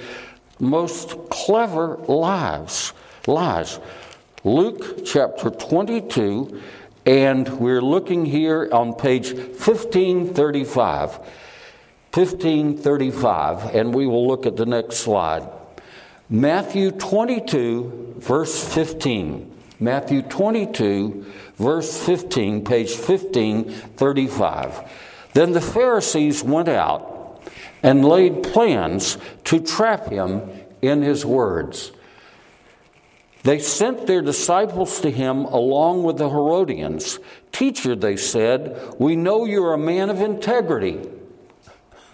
most 0.59 1.29
clever 1.29 1.97
lies. 2.07 2.93
Lies. 3.27 3.79
Luke 4.43 5.05
chapter 5.05 5.49
22, 5.49 6.61
and 7.07 7.49
we're 7.59 7.81
looking 7.81 8.25
here 8.25 8.69
on 8.71 8.93
page 8.93 9.33
1535. 9.33 11.17
1535, 12.13 13.75
and 13.75 13.93
we 13.93 14.05
will 14.07 14.27
look 14.27 14.45
at 14.45 14.55
the 14.55 14.65
next 14.65 14.97
slide. 14.97 15.49
Matthew 16.29 16.91
22, 16.91 18.15
verse 18.19 18.73
15. 18.73 19.51
Matthew 19.79 20.21
22, 20.21 21.25
verse 21.57 22.05
15, 22.05 22.63
page 22.63 22.91
1535. 22.91 24.89
Then 25.35 25.51
the 25.51 25.61
Pharisees 25.61 26.43
went 26.43 26.69
out 26.69 27.41
and 27.83 28.05
laid 28.05 28.41
plans 28.41 29.17
to 29.43 29.59
trap 29.59 30.07
him 30.07 30.49
in 30.81 31.01
his 31.01 31.25
words. 31.25 31.91
They 33.43 33.59
sent 33.59 34.07
their 34.07 34.21
disciples 34.21 35.01
to 35.01 35.11
him 35.11 35.43
along 35.43 36.03
with 36.03 36.17
the 36.17 36.29
Herodians. 36.29 37.19
Teacher, 37.51 37.97
they 37.97 38.15
said, 38.15 38.95
we 38.97 39.17
know 39.17 39.43
you're 39.43 39.73
a 39.73 39.77
man 39.77 40.09
of 40.09 40.21
integrity 40.21 41.01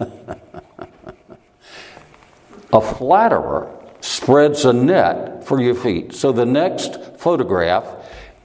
a 2.72 2.80
flatterer 2.80 3.70
spreads 4.00 4.64
a 4.64 4.72
net 4.72 5.44
for 5.44 5.62
your 5.62 5.76
feet. 5.76 6.12
So 6.12 6.32
the 6.32 6.44
next 6.44 7.18
photograph 7.18 7.86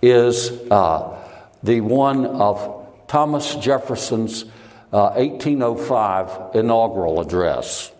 is 0.03 0.51
uh, 0.69 1.17
the 1.63 1.81
one 1.81 2.27
of 2.27 2.86
Thomas 3.07 3.55
Jefferson's 3.55 4.46
uh, 4.94 5.12
1805 5.15 6.56
inaugural 6.56 7.20
address 7.20 7.91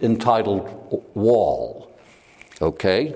entitled 0.00 1.10
Wall. 1.14 1.90
Okay? 2.60 3.14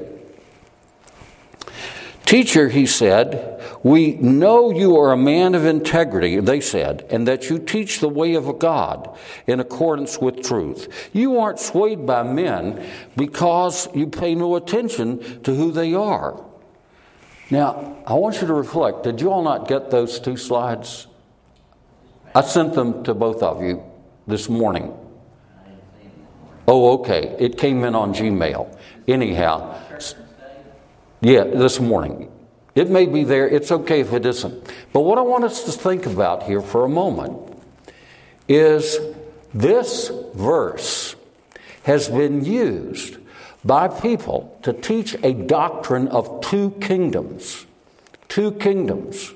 Teacher, 2.25 2.69
he 2.69 2.87
said, 2.87 3.61
we 3.83 4.13
know 4.13 4.71
you 4.71 4.97
are 4.99 5.11
a 5.13 5.17
man 5.17 5.55
of 5.55 5.65
integrity, 5.65 6.39
they 6.39 6.61
said, 6.61 7.07
and 7.11 7.27
that 7.27 7.51
you 7.51 7.59
teach 7.59 7.99
the 7.99 8.09
way 8.09 8.35
of 8.35 8.59
God 8.59 9.19
in 9.47 9.59
accordance 9.59 10.19
with 10.19 10.45
truth. 10.45 11.11
You 11.13 11.41
aren't 11.41 11.59
swayed 11.59 12.07
by 12.07 12.23
men 12.23 12.89
because 13.17 13.89
you 13.97 14.07
pay 14.07 14.35
no 14.35 14.55
attention 14.55 15.43
to 15.43 15.55
who 15.55 15.73
they 15.73 15.95
are. 15.95 16.45
Now, 17.51 17.97
I 18.07 18.15
want 18.15 18.41
you 18.41 18.47
to 18.47 18.55
reflect. 18.55 19.03
Did 19.03 19.21
you 19.21 19.33
all 19.33 19.43
not 19.43 19.67
get 19.67 19.91
those 19.91 20.21
two 20.21 20.37
slides? 20.37 21.09
I 22.35 22.43
sent 22.43 22.75
them 22.75 23.03
to 23.05 23.15
both 23.15 23.43
of 23.43 23.63
you 23.63 23.83
this 24.27 24.49
morning. 24.49 24.95
Oh, 26.69 27.01
okay. 27.01 27.35
It 27.39 27.59
came 27.59 27.83
in 27.83 27.95
on 27.95 28.15
Gmail. 28.15 28.77
Anyhow, 29.09 29.77
yeah, 31.21 31.45
this 31.45 31.81
morning. 31.81 32.31
It 32.77 32.89
may 32.89 33.07
be 33.07 33.25
there. 33.25 33.49
It's 33.49 33.73
okay 33.73 34.01
if 34.01 34.13
it 34.13 34.25
isn't. 34.25 34.73
But 34.93 35.01
what 35.01 35.19
I 35.19 35.23
want 35.23 35.45
us 35.45 35.65
to 35.65 35.73
think 35.73 36.07
about 36.07 36.45
here 36.45 36.61
for 36.61 36.85
a 36.85 36.89
moment 36.89 37.59
is 38.47 38.99
this 39.53 40.13
verse 40.35 41.17
has 41.83 42.09
been 42.09 42.45
used 42.45 43.17
by 43.65 43.89
people 43.89 44.57
to 44.63 44.73
teach 44.73 45.17
a 45.23 45.33
doctrine 45.33 46.07
of 46.09 46.41
two 46.41 46.71
kingdoms. 46.81 47.67
Two 48.29 48.53
kingdoms. 48.53 49.33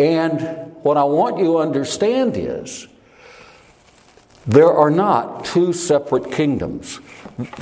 And 0.00 0.72
what 0.82 0.96
I 0.96 1.04
want 1.04 1.36
you 1.36 1.44
to 1.44 1.58
understand 1.58 2.34
is 2.34 2.88
there 4.46 4.72
are 4.72 4.90
not 4.90 5.44
two 5.44 5.74
separate 5.74 6.32
kingdoms 6.32 7.00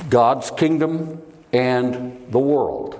God's 0.09 0.49
kingdom 0.49 1.21
and 1.51 2.31
the 2.31 2.39
world. 2.39 2.95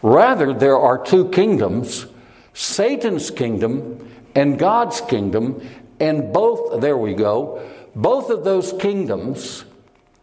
Rather, 0.00 0.54
there 0.54 0.78
are 0.78 1.04
two 1.04 1.28
kingdoms 1.30 2.06
Satan's 2.54 3.32
kingdom 3.32 4.08
and 4.36 4.60
God's 4.60 5.00
kingdom, 5.00 5.68
and 5.98 6.32
both, 6.32 6.80
there 6.80 6.96
we 6.96 7.14
go, 7.14 7.68
both 7.96 8.30
of 8.30 8.44
those 8.44 8.72
kingdoms, 8.74 9.64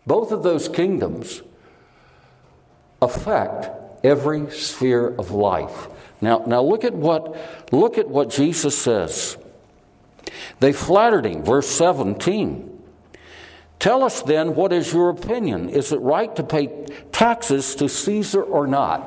both 0.06 0.32
of 0.32 0.44
those 0.44 0.70
kingdoms 0.70 1.42
affect 3.02 3.70
every 4.06 4.50
sphere 4.50 5.10
of 5.10 5.32
life. 5.32 5.90
Now, 6.22 6.44
now 6.48 6.62
look 6.62 6.84
at 6.84 6.94
what 6.94 7.38
look 7.72 7.98
at 7.98 8.08
what 8.08 8.30
Jesus 8.30 8.78
says. 8.78 9.38
They 10.60 10.74
flattered 10.74 11.26
him, 11.26 11.44
verse 11.44 11.68
17. 11.68 12.74
Tell 13.80 14.04
us 14.04 14.24
then 14.24 14.56
what 14.56 14.74
is 14.74 14.92
your 14.92 15.10
opinion? 15.10 15.70
Is 15.70 15.92
it 15.92 16.02
right 16.02 16.36
to 16.36 16.44
pay 16.44 16.86
taxes 17.12 17.76
to 17.76 17.88
Caesar 17.88 18.42
or 18.42 18.66
not? 18.66 19.02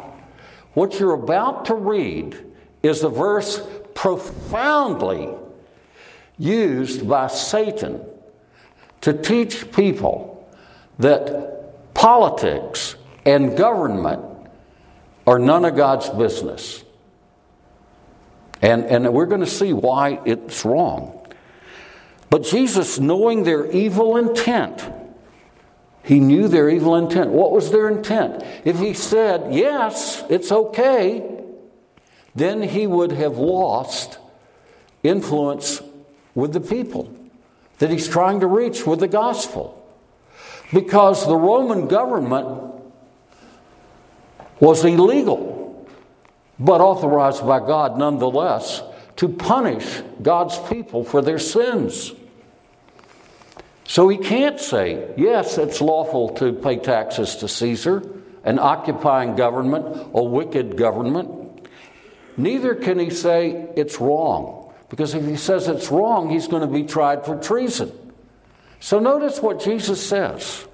What 0.75 1.01
you're 1.01 1.15
about 1.15 1.65
to 1.67 1.75
read 1.75 2.39
is 2.83 3.03
a 3.03 3.09
verse 3.09 3.61
profoundly 3.95 5.29
used 6.39 7.09
by 7.09 7.27
Satan 7.27 8.01
to 9.01 9.13
teach 9.13 9.73
people 9.73 10.49
that 10.99 11.95
politics 11.95 12.95
and 13.27 13.57
government 13.57 14.23
are 15.27 15.39
none 15.39 15.65
of 15.65 15.77
God's 15.77 16.09
business. 16.11 16.85
And, 18.63 18.85
and 18.85 19.13
we're 19.13 19.27
going 19.27 19.41
to 19.41 19.47
see 19.47 19.73
why 19.73 20.21
it's 20.25 20.65
wrong. 20.65 21.17
But 22.29 22.45
Jesus, 22.45 22.99
knowing 22.99 23.43
their 23.43 23.71
evil 23.71 24.17
intent, 24.17 24.89
he 26.03 26.21
knew 26.21 26.49
their 26.49 26.71
evil 26.71 26.97
intent. 26.97 27.31
What 27.31 27.53
was 27.53 27.71
their 27.71 27.89
intent? 27.89 28.43
If 28.65 28.79
he 28.79 28.95
said, 28.95 29.53
Yes, 29.53 30.25
it's 30.29 30.53
okay, 30.53 31.45
then 32.35 32.63
he 32.63 32.87
would 32.87 33.13
have 33.13 33.39
lost 33.39 34.19
influence 35.03 35.83
with 36.35 36.53
the 36.53 36.61
people 36.61 37.15
that 37.79 37.91
he's 37.91 38.09
trying 38.09 38.41
to 38.41 38.47
reach 38.47 38.87
with 38.87 39.01
the 39.01 39.09
gospel. 39.09 39.77
Because 40.73 41.27
the 41.27 41.37
Roman 41.37 41.89
government 41.89 42.75
was 44.61 44.85
illegal, 44.85 45.50
but 46.61 46.83
authorized 46.83 47.45
by 47.45 47.59
God 47.59 47.99
nonetheless 47.99 48.83
to 49.17 49.29
punish 49.29 50.03
God's 50.23 50.59
people 50.69 51.03
for 51.03 51.23
their 51.23 51.39
sins. 51.39 52.13
So 53.85 54.09
he 54.09 54.19
can't 54.19 54.61
say, 54.61 55.13
yes, 55.17 55.59
it's 55.59 55.81
lawful 55.81 56.29
to 56.37 56.53
pay 56.53 56.77
taxes 56.77 57.37
to 57.37 57.49
Caesar, 57.49 58.03
an 58.45 58.59
occupying 58.59 59.35
government, 59.35 60.11
a 60.15 60.23
wicked 60.23 60.77
government. 60.77 61.69
Neither 62.37 62.75
can 62.75 62.99
he 62.99 63.11
say 63.11 63.69
it's 63.77 64.01
wrong, 64.01 64.73
because 64.89 65.15
if 65.15 65.27
he 65.27 65.37
says 65.37 65.67
it's 65.67 65.91
wrong, 65.91 66.31
he's 66.31 66.47
going 66.47 66.63
to 66.63 66.73
be 66.73 66.85
tried 66.85 67.25
for 67.25 67.37
treason. 67.37 67.91
So 68.79 69.01
notice 69.01 69.41
what 69.41 69.61
Jesus 69.61 70.07
says. 70.07 70.67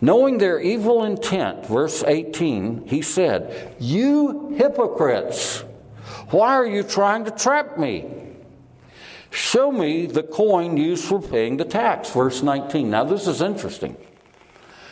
Knowing 0.00 0.38
their 0.38 0.60
evil 0.60 1.04
intent, 1.04 1.66
verse 1.66 2.02
18, 2.06 2.86
he 2.86 3.00
said, 3.00 3.74
You 3.78 4.50
hypocrites, 4.56 5.64
why 6.30 6.54
are 6.54 6.66
you 6.66 6.82
trying 6.82 7.24
to 7.24 7.30
trap 7.30 7.78
me? 7.78 8.06
Show 9.30 9.72
me 9.72 10.06
the 10.06 10.22
coin 10.22 10.76
used 10.76 11.04
for 11.04 11.20
paying 11.20 11.56
the 11.56 11.64
tax. 11.64 12.10
Verse 12.10 12.42
19. 12.42 12.90
Now, 12.90 13.04
this 13.04 13.26
is 13.26 13.42
interesting. 13.42 13.96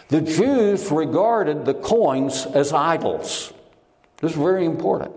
The 0.08 0.20
Jews 0.20 0.90
regarded 0.90 1.64
the 1.64 1.74
coins 1.74 2.46
as 2.46 2.72
idols. 2.72 3.52
This 4.18 4.32
is 4.32 4.36
very 4.36 4.64
important. 4.64 5.12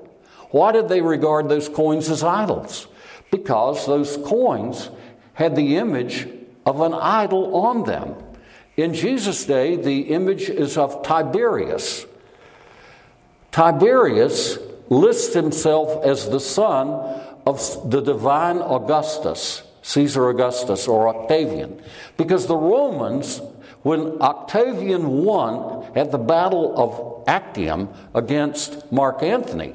Why 0.51 0.71
did 0.71 0.89
they 0.89 1.01
regard 1.01 1.49
those 1.49 1.67
coins 1.67 2.09
as 2.09 2.23
idols? 2.23 2.87
Because 3.31 3.85
those 3.85 4.15
coins 4.17 4.89
had 5.33 5.55
the 5.55 5.77
image 5.77 6.27
of 6.65 6.81
an 6.81 6.93
idol 6.93 7.55
on 7.55 7.83
them. 7.83 8.15
In 8.77 8.93
Jesus' 8.93 9.45
day, 9.45 9.75
the 9.75 10.01
image 10.01 10.49
is 10.49 10.77
of 10.77 11.01
Tiberius. 11.03 12.05
Tiberius 13.51 14.57
lists 14.89 15.33
himself 15.33 16.03
as 16.03 16.29
the 16.29 16.39
son 16.39 16.89
of 17.45 17.89
the 17.89 18.01
divine 18.01 18.57
Augustus, 18.57 19.63
Caesar 19.81 20.29
Augustus 20.29 20.87
or 20.87 21.07
Octavian, 21.07 21.81
because 22.17 22.47
the 22.47 22.57
Romans, 22.57 23.39
when 23.83 24.21
Octavian 24.21 25.23
won 25.23 25.89
at 25.95 26.11
the 26.11 26.17
Battle 26.17 26.73
of 26.75 27.23
Actium 27.27 27.89
against 28.13 28.91
Mark 28.91 29.23
Antony 29.23 29.73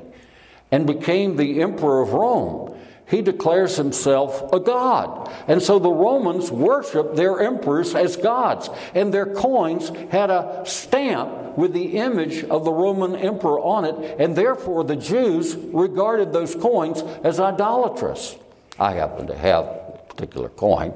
and 0.71 0.87
became 0.87 1.37
the 1.37 1.63
emperor 1.63 2.03
of 2.03 2.13
Rome, 2.13 2.77
he 3.11 3.23
declares 3.23 3.77
himself 3.77 4.53
a 4.53 4.61
god. 4.61 5.31
And 5.49 5.61
so 5.61 5.79
the 5.79 5.91
Romans 5.91 6.51
worshiped 6.51 7.17
their 7.17 7.41
emperors 7.41 7.95
as 7.95 8.17
gods, 8.17 8.71
and 8.95 9.13
their 9.13 9.27
coins 9.27 9.91
had 10.11 10.31
a 10.31 10.63
stamp 10.65 11.59
with 11.59 11.73
the 11.73 11.99
image 11.99 12.45
of 12.45 12.65
the 12.65 12.73
Roman 12.73 13.17
emperor 13.17 13.59
on 13.59 13.85
it, 13.85 14.21
and 14.21 14.37
therefore 14.37 14.85
the 14.85 14.97
Jews 14.97 15.57
regarded 15.57 16.33
those 16.33 16.55
coins 16.55 17.03
as 17.25 17.41
idolatrous. 17.41 18.37
I 18.79 18.93
happen 18.93 19.27
to 19.27 19.37
have 19.37 19.65
a 19.65 20.05
particular 20.09 20.49
coin. 20.49 20.95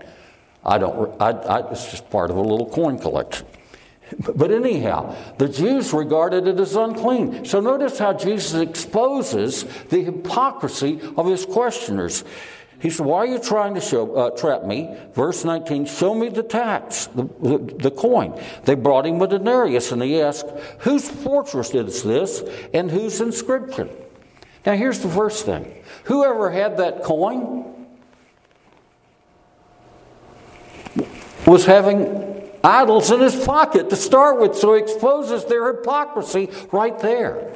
I 0.65 0.79
don't, 0.79 1.21
I, 1.21 1.31
I, 1.31 1.71
it's 1.73 1.91
just 1.91 2.09
part 2.11 2.31
of 2.31 2.37
a 2.37 2.41
little 2.41 2.71
coin 2.71 2.99
collection. 2.99 3.47
But 4.37 4.51
anyhow, 4.51 5.17
the 5.39 5.49
Jews 5.49 5.93
regarded 5.93 6.47
it 6.47 6.61
as 6.61 6.77
unclean. 6.77 7.45
So 7.45 7.61
notice 7.61 7.99
how 7.99 8.13
Jesus 8.13 8.55
exposes 8.55 9.65
the 9.89 10.03
hypocrisy 10.03 11.01
of 11.17 11.27
his 11.27 11.47
questioners. 11.47 12.25
He 12.81 12.91
said, 12.91 13.07
Why 13.07 13.19
are 13.19 13.27
you 13.27 13.39
trying 13.39 13.75
to 13.75 13.81
show, 13.81 14.15
uh, 14.15 14.31
trap 14.31 14.65
me? 14.65 14.95
Verse 15.15 15.45
19, 15.45 15.87
show 15.87 16.15
me 16.15 16.29
the 16.29 16.43
tax, 16.43 17.07
the, 17.07 17.25
the, 17.41 17.59
the, 17.59 17.91
coin. 17.91 18.39
They 18.65 18.75
brought 18.75 19.07
him 19.07 19.23
a 19.23 19.27
denarius, 19.27 19.93
and 19.93 20.03
he 20.03 20.21
asked, 20.21 20.51
Whose 20.81 21.09
fortress 21.09 21.75
is 21.75 22.03
this, 22.03 22.43
and 22.75 22.91
whose 22.91 23.21
inscription? 23.21 23.89
Now, 24.67 24.75
here's 24.75 25.01
the 25.01 25.09
first 25.09 25.47
thing 25.47 25.83
whoever 26.05 26.51
had 26.51 26.77
that 26.79 27.03
coin 27.05 27.87
was 31.47 31.65
having 31.67 32.34
idols 32.65 33.11
in 33.11 33.21
his 33.21 33.37
pocket 33.45 33.91
to 33.91 33.97
start 33.97 34.41
with, 34.41 34.57
so 34.57 34.75
he 34.75 34.83
exposes 34.83 35.45
their 35.45 35.73
hypocrisy 35.73 36.51
right 36.73 36.99
there. 36.99 37.53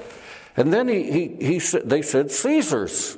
And 0.57 0.73
then 0.73 0.89
he, 0.89 1.11
he, 1.11 1.59
he 1.59 1.79
they 1.79 2.03
said, 2.03 2.31
Caesar's. 2.31 3.17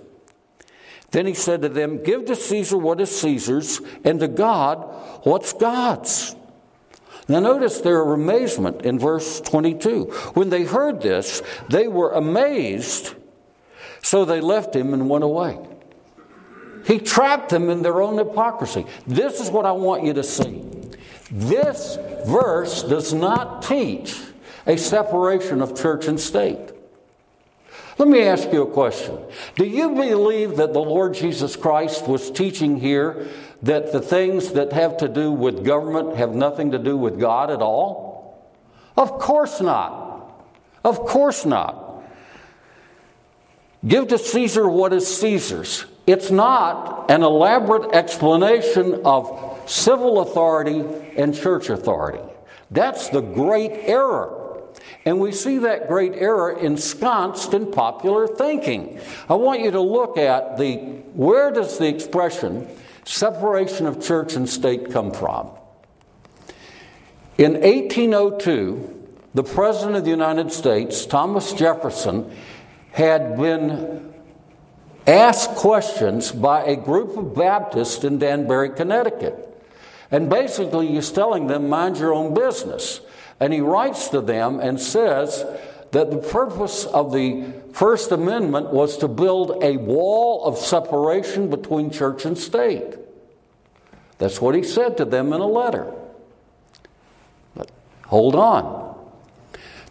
Then 1.11 1.26
he 1.26 1.35
said 1.35 1.62
to 1.62 1.68
them, 1.68 2.03
Give 2.03 2.24
to 2.26 2.37
Caesar 2.37 2.79
what 2.79 3.00
is 3.00 3.20
Caesar's, 3.20 3.81
and 4.05 4.20
to 4.20 4.29
God 4.29 4.79
what's 5.24 5.53
God's. 5.53 6.37
Now, 7.29 7.40
notice 7.40 7.81
their 7.81 8.03
amazement 8.03 8.83
in 8.83 8.98
verse 8.98 9.40
22. 9.40 10.05
When 10.35 10.50
they 10.50 10.64
heard 10.64 11.00
this, 11.00 11.42
they 11.68 11.87
were 11.87 12.11
amazed, 12.11 13.14
so 14.03 14.24
they 14.24 14.40
left 14.40 14.74
him 14.74 14.92
and 14.92 15.09
went 15.09 15.22
away. 15.22 15.59
He 16.87 16.98
trapped 16.98 17.50
them 17.50 17.70
in 17.70 17.83
their 17.83 18.00
own 18.03 18.18
hypocrisy. 18.18 18.87
This 19.07 19.40
is 19.40 19.50
what 19.50 19.64
I 19.64 19.72
want 19.72 20.05
you 20.05 20.14
to 20.14 20.24
see. 20.24 20.80
This 21.31 21.97
verse 22.27 22.83
does 22.83 23.14
not 23.14 23.62
teach 23.62 24.19
a 24.66 24.77
separation 24.77 25.62
of 25.62 25.81
church 25.81 26.07
and 26.09 26.19
state. 26.19 26.73
Let 27.99 28.09
me 28.09 28.23
ask 28.23 28.51
you 28.53 28.62
a 28.62 28.71
question. 28.71 29.19
Do 29.57 29.64
you 29.64 29.90
believe 29.90 30.57
that 30.57 30.73
the 30.73 30.81
Lord 30.81 31.14
Jesus 31.14 31.55
Christ 31.55 32.09
was 32.09 32.31
teaching 32.31 32.81
here 32.81 33.29
that 33.62 33.93
the 33.93 34.01
things 34.01 34.53
that 34.53 34.73
have 34.73 34.97
to 34.99 35.09
do 35.09 35.31
with 35.31 35.64
government 35.64 36.16
have 36.16 36.35
nothing 36.35 36.71
to 36.71 36.79
do 36.79 36.97
with 36.97 37.21
God 37.21 37.51
at 37.51 37.61
all? 37.61 38.51
Of 38.97 39.19
course 39.19 39.61
not. 39.61 40.33
Of 40.83 41.01
course 41.01 41.45
not. 41.45 42.03
Give 43.87 44.09
to 44.09 44.19
Caesar 44.19 44.69
what 44.69 44.93
is 44.93 45.07
Caesar's. 45.19 45.85
It's 46.07 46.31
not 46.31 47.11
an 47.11 47.23
elaborate 47.23 47.95
explanation 47.95 49.03
of 49.05 49.50
civil 49.71 50.21
authority 50.21 50.85
and 51.17 51.35
church 51.35 51.71
authority. 51.71 52.23
That's 52.73 53.09
the 53.09 53.21
great 53.21 53.71
error. 53.71 54.65
And 55.05 55.21
we 55.21 55.33
see 55.33 55.59
that 55.59 55.89
great 55.89 56.13
error 56.15 56.59
ensconced 56.59 57.55
in 57.55 57.71
popular 57.71 58.27
thinking. 58.27 59.01
I 59.29 59.35
want 59.35 59.61
you 59.61 59.71
to 59.71 59.81
look 59.81 60.19
at 60.19 60.59
the 60.59 60.77
where 61.15 61.51
does 61.51 61.79
the 61.79 61.89
expression 61.89 62.69
separation 63.05 63.87
of 63.87 64.03
church 64.03 64.35
and 64.35 64.49
state 64.49 64.91
come 64.91 65.13
from? 65.13 65.51
In 67.39 67.53
1802, 67.53 69.09
the 69.35 69.45
President 69.45 69.97
of 69.97 70.05
the 70.05 70.11
United 70.11 70.53
States, 70.53 71.07
Thomas 71.07 71.53
Jefferson, 71.53 72.31
had 72.93 73.37
been 73.39 74.13
asked 75.07 75.51
questions 75.51 76.33
by 76.33 76.65
a 76.65 76.77
group 76.77 77.17
of 77.17 77.35
Baptists 77.35 78.05
in 78.05 78.19
Danbury, 78.19 78.71
Connecticut. 78.71 79.50
And 80.11 80.29
basically, 80.29 80.88
he's 80.88 81.11
telling 81.11 81.46
them, 81.46 81.68
mind 81.68 81.99
your 81.99 82.12
own 82.12 82.35
business. 82.35 83.01
And 83.38 83.53
he 83.53 83.61
writes 83.61 84.09
to 84.09 84.20
them 84.20 84.61
and 84.61 84.81
says 84.81 85.44
that 85.92 86.11
the 86.11 86.18
purpose 86.18 86.85
of 86.85 87.12
the 87.12 87.53
First 87.73 88.11
Amendment 88.12 88.70
was 88.70 88.99
to 88.99 89.09
build 89.09 89.62
a 89.62 89.77
wall 89.77 90.44
of 90.44 90.59
separation 90.59 91.49
between 91.49 91.90
church 91.90 92.25
and 92.25 92.37
state. 92.37 92.96
That's 94.18 94.40
what 94.40 94.55
he 94.55 94.62
said 94.62 94.96
to 94.99 95.05
them 95.05 95.33
in 95.33 95.40
a 95.40 95.46
letter. 95.46 95.94
But 97.55 97.70
hold 98.07 98.35
on. 98.35 98.80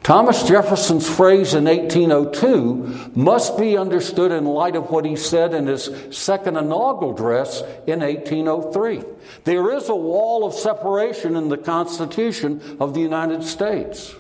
Thomas 0.09 0.41
Jefferson's 0.41 1.07
phrase 1.07 1.53
in 1.53 1.65
1802 1.65 3.11
must 3.13 3.59
be 3.59 3.77
understood 3.77 4.31
in 4.31 4.43
light 4.43 4.75
of 4.75 4.89
what 4.89 5.05
he 5.05 5.15
said 5.15 5.53
in 5.53 5.67
his 5.67 5.87
second 6.09 6.57
inaugural 6.57 7.13
address 7.13 7.61
in 7.85 7.99
1803. 7.99 9.03
There 9.43 9.71
is 9.71 9.87
a 9.87 9.95
wall 9.95 10.47
of 10.47 10.55
separation 10.55 11.35
in 11.35 11.49
the 11.49 11.59
Constitution 11.59 12.77
of 12.79 12.95
the 12.95 13.01
United 13.01 13.43
States. 13.43 14.15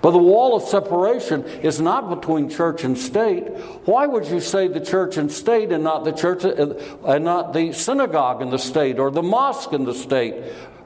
But 0.00 0.12
the 0.12 0.18
wall 0.18 0.54
of 0.54 0.62
separation 0.62 1.44
is 1.64 1.80
not 1.80 2.10
between 2.10 2.48
church 2.48 2.84
and 2.84 2.96
state. 2.96 3.48
Why 3.86 4.06
would 4.06 4.28
you 4.28 4.38
say 4.38 4.68
the 4.68 4.78
church 4.78 5.16
and 5.16 5.32
state 5.32 5.72
and 5.72 5.82
not 5.82 6.04
the 6.04 6.12
church 6.12 6.44
and 6.44 7.24
not 7.24 7.52
the 7.52 7.72
synagogue 7.72 8.40
in 8.40 8.50
the 8.50 8.58
state 8.60 9.00
or 9.00 9.10
the 9.10 9.20
mosque 9.20 9.72
in 9.72 9.84
the 9.84 9.94
state 9.94 10.36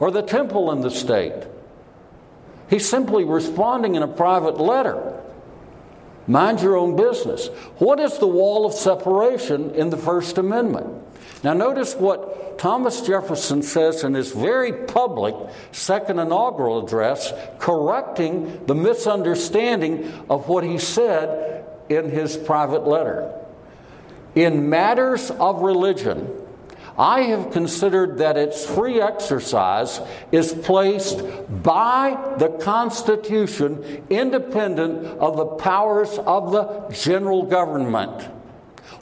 or 0.01 0.11
the 0.11 0.23
temple 0.23 0.73
in 0.73 0.81
the 0.81 0.91
state? 0.91 1.35
He's 2.69 2.89
simply 2.89 3.25
responding 3.25 3.95
in 3.95 4.03
a 4.03 4.09
private 4.09 4.59
letter. 4.59 5.15
Mind 6.27 6.61
your 6.61 6.77
own 6.77 6.97
business. 6.97 7.49
What 7.79 7.99
is 7.99 8.19
the 8.19 8.27
wall 8.27 8.67
of 8.67 8.75
separation 8.75 9.71
in 9.75 9.89
the 9.89 9.97
First 9.97 10.37
Amendment? 10.37 10.87
Now, 11.43 11.55
notice 11.55 11.95
what 11.95 12.59
Thomas 12.59 13.01
Jefferson 13.01 13.63
says 13.63 14.05
in 14.05 14.13
his 14.15 14.33
very 14.33 14.73
public 14.73 15.35
second 15.73 16.19
inaugural 16.19 16.85
address, 16.85 17.33
correcting 17.59 18.67
the 18.67 18.75
misunderstanding 18.75 20.13
of 20.29 20.49
what 20.49 20.65
he 20.65 20.77
said 20.77 21.65
in 21.89 22.11
his 22.11 22.37
private 22.37 22.87
letter. 22.87 23.33
In 24.35 24.69
matters 24.69 25.31
of 25.31 25.63
religion, 25.63 26.29
I 26.99 27.23
have 27.23 27.53
considered 27.53 28.19
that 28.19 28.37
its 28.37 28.67
free 28.67 29.01
exercise 29.01 30.01
is 30.33 30.53
placed 30.53 31.23
by 31.63 32.35
the 32.39 32.49
Constitution 32.61 34.05
independent 34.11 35.07
of 35.21 35.37
the 35.37 35.47
powers 35.47 36.19
of 36.19 36.51
the 36.51 36.93
general 36.93 37.45
government. 37.45 38.29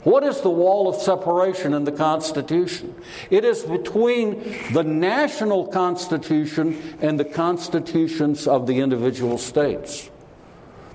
What 0.03 0.23
is 0.23 0.41
the 0.41 0.49
wall 0.49 0.87
of 0.87 0.95
separation 0.95 1.73
in 1.73 1.85
the 1.85 1.91
Constitution? 1.91 2.93
It 3.31 3.43
is 3.43 3.63
between 3.63 4.73
the 4.73 4.83
national 4.83 5.67
Constitution 5.67 6.97
and 7.01 7.19
the 7.19 7.25
constitutions 7.25 8.47
of 8.47 8.67
the 8.67 8.79
individual 8.79 9.39
states. 9.39 10.09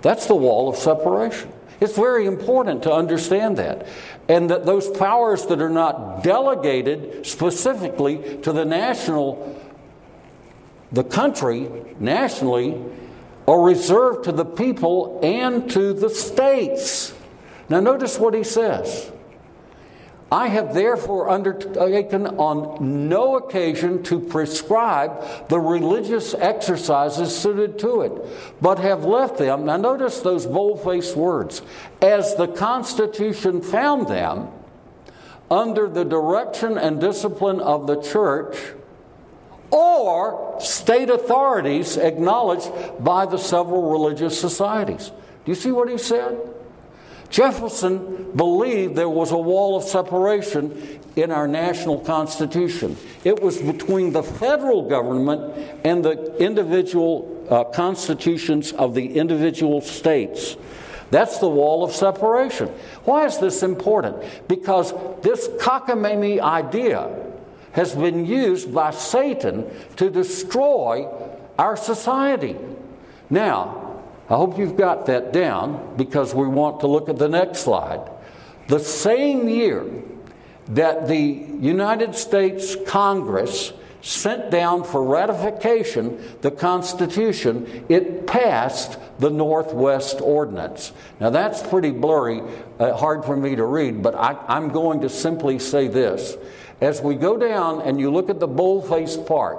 That's 0.02 0.26
the 0.26 0.36
wall 0.36 0.68
of 0.68 0.76
separation. 0.76 1.52
It's 1.82 1.96
very 1.96 2.26
important 2.26 2.84
to 2.84 2.92
understand 2.92 3.56
that. 3.56 3.88
And 4.28 4.50
that 4.50 4.64
those 4.64 4.88
powers 4.88 5.46
that 5.46 5.60
are 5.60 5.68
not 5.68 6.22
delegated 6.22 7.26
specifically 7.26 8.38
to 8.42 8.52
the 8.52 8.64
national, 8.64 9.58
the 10.92 11.02
country 11.02 11.68
nationally, 11.98 12.80
are 13.48 13.60
reserved 13.60 14.26
to 14.26 14.32
the 14.32 14.44
people 14.44 15.18
and 15.24 15.68
to 15.72 15.92
the 15.92 16.08
states. 16.08 17.12
Now, 17.68 17.80
notice 17.80 18.16
what 18.16 18.34
he 18.34 18.44
says 18.44 19.10
I 20.32 20.48
have 20.48 20.72
therefore 20.72 21.28
undertaken 21.28 22.26
on 22.26 23.08
no 23.10 23.36
occasion 23.36 24.02
to 24.04 24.18
prescribe 24.18 25.48
the 25.50 25.60
religious 25.60 26.32
exercises 26.32 27.36
suited 27.36 27.78
to 27.80 28.00
it, 28.00 28.12
but 28.58 28.78
have 28.78 29.04
left 29.04 29.36
them. 29.36 29.66
Now, 29.66 29.76
notice 29.76 30.20
those 30.20 30.46
bold 30.46 30.82
faced 30.82 31.16
words 31.16 31.60
as 32.00 32.34
the 32.36 32.48
Constitution 32.48 33.60
found 33.60 34.08
them 34.08 34.48
under 35.50 35.86
the 35.86 36.04
direction 36.04 36.78
and 36.78 36.98
discipline 36.98 37.60
of 37.60 37.86
the 37.86 38.00
church 38.00 38.56
or 39.70 40.56
state 40.60 41.10
authorities 41.10 41.98
acknowledged 41.98 42.70
by 43.00 43.26
the 43.26 43.36
several 43.36 43.90
religious 43.90 44.40
societies. 44.40 45.10
Do 45.44 45.50
you 45.50 45.54
see 45.54 45.72
what 45.72 45.90
he 45.90 45.98
said? 45.98 46.51
Jefferson 47.32 48.30
believed 48.36 48.94
there 48.94 49.08
was 49.08 49.32
a 49.32 49.38
wall 49.38 49.76
of 49.76 49.84
separation 49.84 51.00
in 51.16 51.32
our 51.32 51.48
national 51.48 51.98
constitution. 52.00 52.96
It 53.24 53.42
was 53.42 53.60
between 53.60 54.12
the 54.12 54.22
federal 54.22 54.88
government 54.88 55.56
and 55.82 56.04
the 56.04 56.36
individual 56.36 57.46
uh, 57.50 57.64
constitutions 57.64 58.72
of 58.72 58.94
the 58.94 59.16
individual 59.16 59.80
states. 59.80 60.56
That's 61.10 61.38
the 61.38 61.48
wall 61.48 61.84
of 61.84 61.92
separation. 61.92 62.68
Why 63.04 63.24
is 63.24 63.38
this 63.38 63.62
important? 63.62 64.16
Because 64.46 64.92
this 65.22 65.48
cockamamie 65.58 66.40
idea 66.40 67.10
has 67.72 67.94
been 67.94 68.26
used 68.26 68.74
by 68.74 68.90
Satan 68.90 69.70
to 69.96 70.10
destroy 70.10 71.08
our 71.58 71.76
society. 71.76 72.56
Now, 73.30 73.81
I 74.32 74.36
hope 74.36 74.58
you've 74.58 74.78
got 74.78 75.04
that 75.06 75.34
down 75.34 75.94
because 75.98 76.34
we 76.34 76.46
want 76.46 76.80
to 76.80 76.86
look 76.86 77.10
at 77.10 77.18
the 77.18 77.28
next 77.28 77.58
slide. 77.58 78.00
The 78.66 78.78
same 78.78 79.46
year 79.46 79.84
that 80.68 81.06
the 81.06 81.18
United 81.18 82.14
States 82.14 82.74
Congress 82.86 83.74
sent 84.00 84.50
down 84.50 84.84
for 84.84 85.04
ratification 85.04 86.18
the 86.40 86.50
Constitution, 86.50 87.84
it 87.90 88.26
passed 88.26 88.98
the 89.18 89.28
Northwest 89.28 90.22
Ordinance. 90.22 90.92
Now, 91.20 91.28
that's 91.28 91.62
pretty 91.62 91.90
blurry, 91.90 92.40
uh, 92.78 92.96
hard 92.96 93.26
for 93.26 93.36
me 93.36 93.54
to 93.56 93.66
read, 93.66 94.02
but 94.02 94.14
I, 94.14 94.42
I'm 94.48 94.70
going 94.70 95.02
to 95.02 95.10
simply 95.10 95.58
say 95.58 95.88
this. 95.88 96.38
As 96.80 97.02
we 97.02 97.16
go 97.16 97.36
down 97.36 97.82
and 97.82 98.00
you 98.00 98.10
look 98.10 98.30
at 98.30 98.40
the 98.40 98.48
bold 98.48 98.88
faced 98.88 99.26
part, 99.26 99.58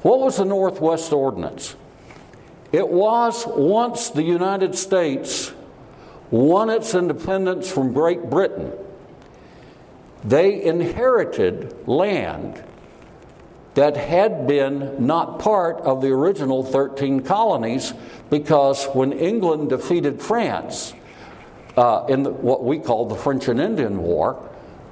what 0.00 0.20
was 0.20 0.38
the 0.38 0.46
Northwest 0.46 1.12
Ordinance? 1.12 1.76
It 2.72 2.88
was 2.88 3.46
once 3.46 4.10
the 4.10 4.22
United 4.22 4.74
States 4.74 5.52
won 6.30 6.68
its 6.68 6.94
independence 6.94 7.70
from 7.70 7.92
Great 7.92 8.28
Britain. 8.28 8.72
They 10.24 10.62
inherited 10.62 11.88
land 11.88 12.62
that 13.74 13.96
had 13.96 14.46
been 14.46 15.06
not 15.06 15.38
part 15.38 15.80
of 15.82 16.02
the 16.02 16.08
original 16.08 16.64
13 16.64 17.20
colonies 17.22 17.94
because 18.28 18.84
when 18.86 19.12
England 19.12 19.70
defeated 19.70 20.20
France 20.20 20.92
uh, 21.76 22.04
in 22.08 22.24
the, 22.24 22.30
what 22.30 22.64
we 22.64 22.78
call 22.78 23.06
the 23.06 23.14
French 23.14 23.46
and 23.48 23.60
Indian 23.60 24.02
War, 24.02 24.42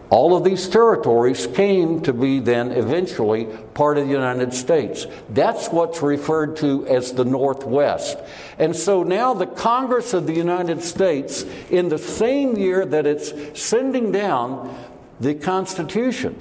all 0.08 0.36
of 0.36 0.44
these 0.44 0.68
territories 0.68 1.48
came 1.48 2.00
to 2.02 2.12
be 2.12 2.38
then 2.38 2.70
eventually 2.70 3.46
part 3.74 3.98
of 3.98 4.06
the 4.06 4.12
United 4.12 4.54
States. 4.54 5.06
That's 5.30 5.68
what's 5.68 6.00
referred 6.00 6.56
to 6.58 6.86
as 6.86 7.12
the 7.12 7.24
Northwest. 7.24 8.18
And 8.58 8.74
so 8.76 9.02
now 9.02 9.34
the 9.34 9.46
Congress 9.46 10.14
of 10.14 10.28
the 10.28 10.32
United 10.32 10.82
States, 10.82 11.44
in 11.70 11.88
the 11.88 11.98
same 11.98 12.56
year 12.56 12.86
that 12.86 13.04
it's 13.04 13.60
sending 13.60 14.12
down 14.12 14.76
the 15.18 15.34
Constitution 15.34 16.38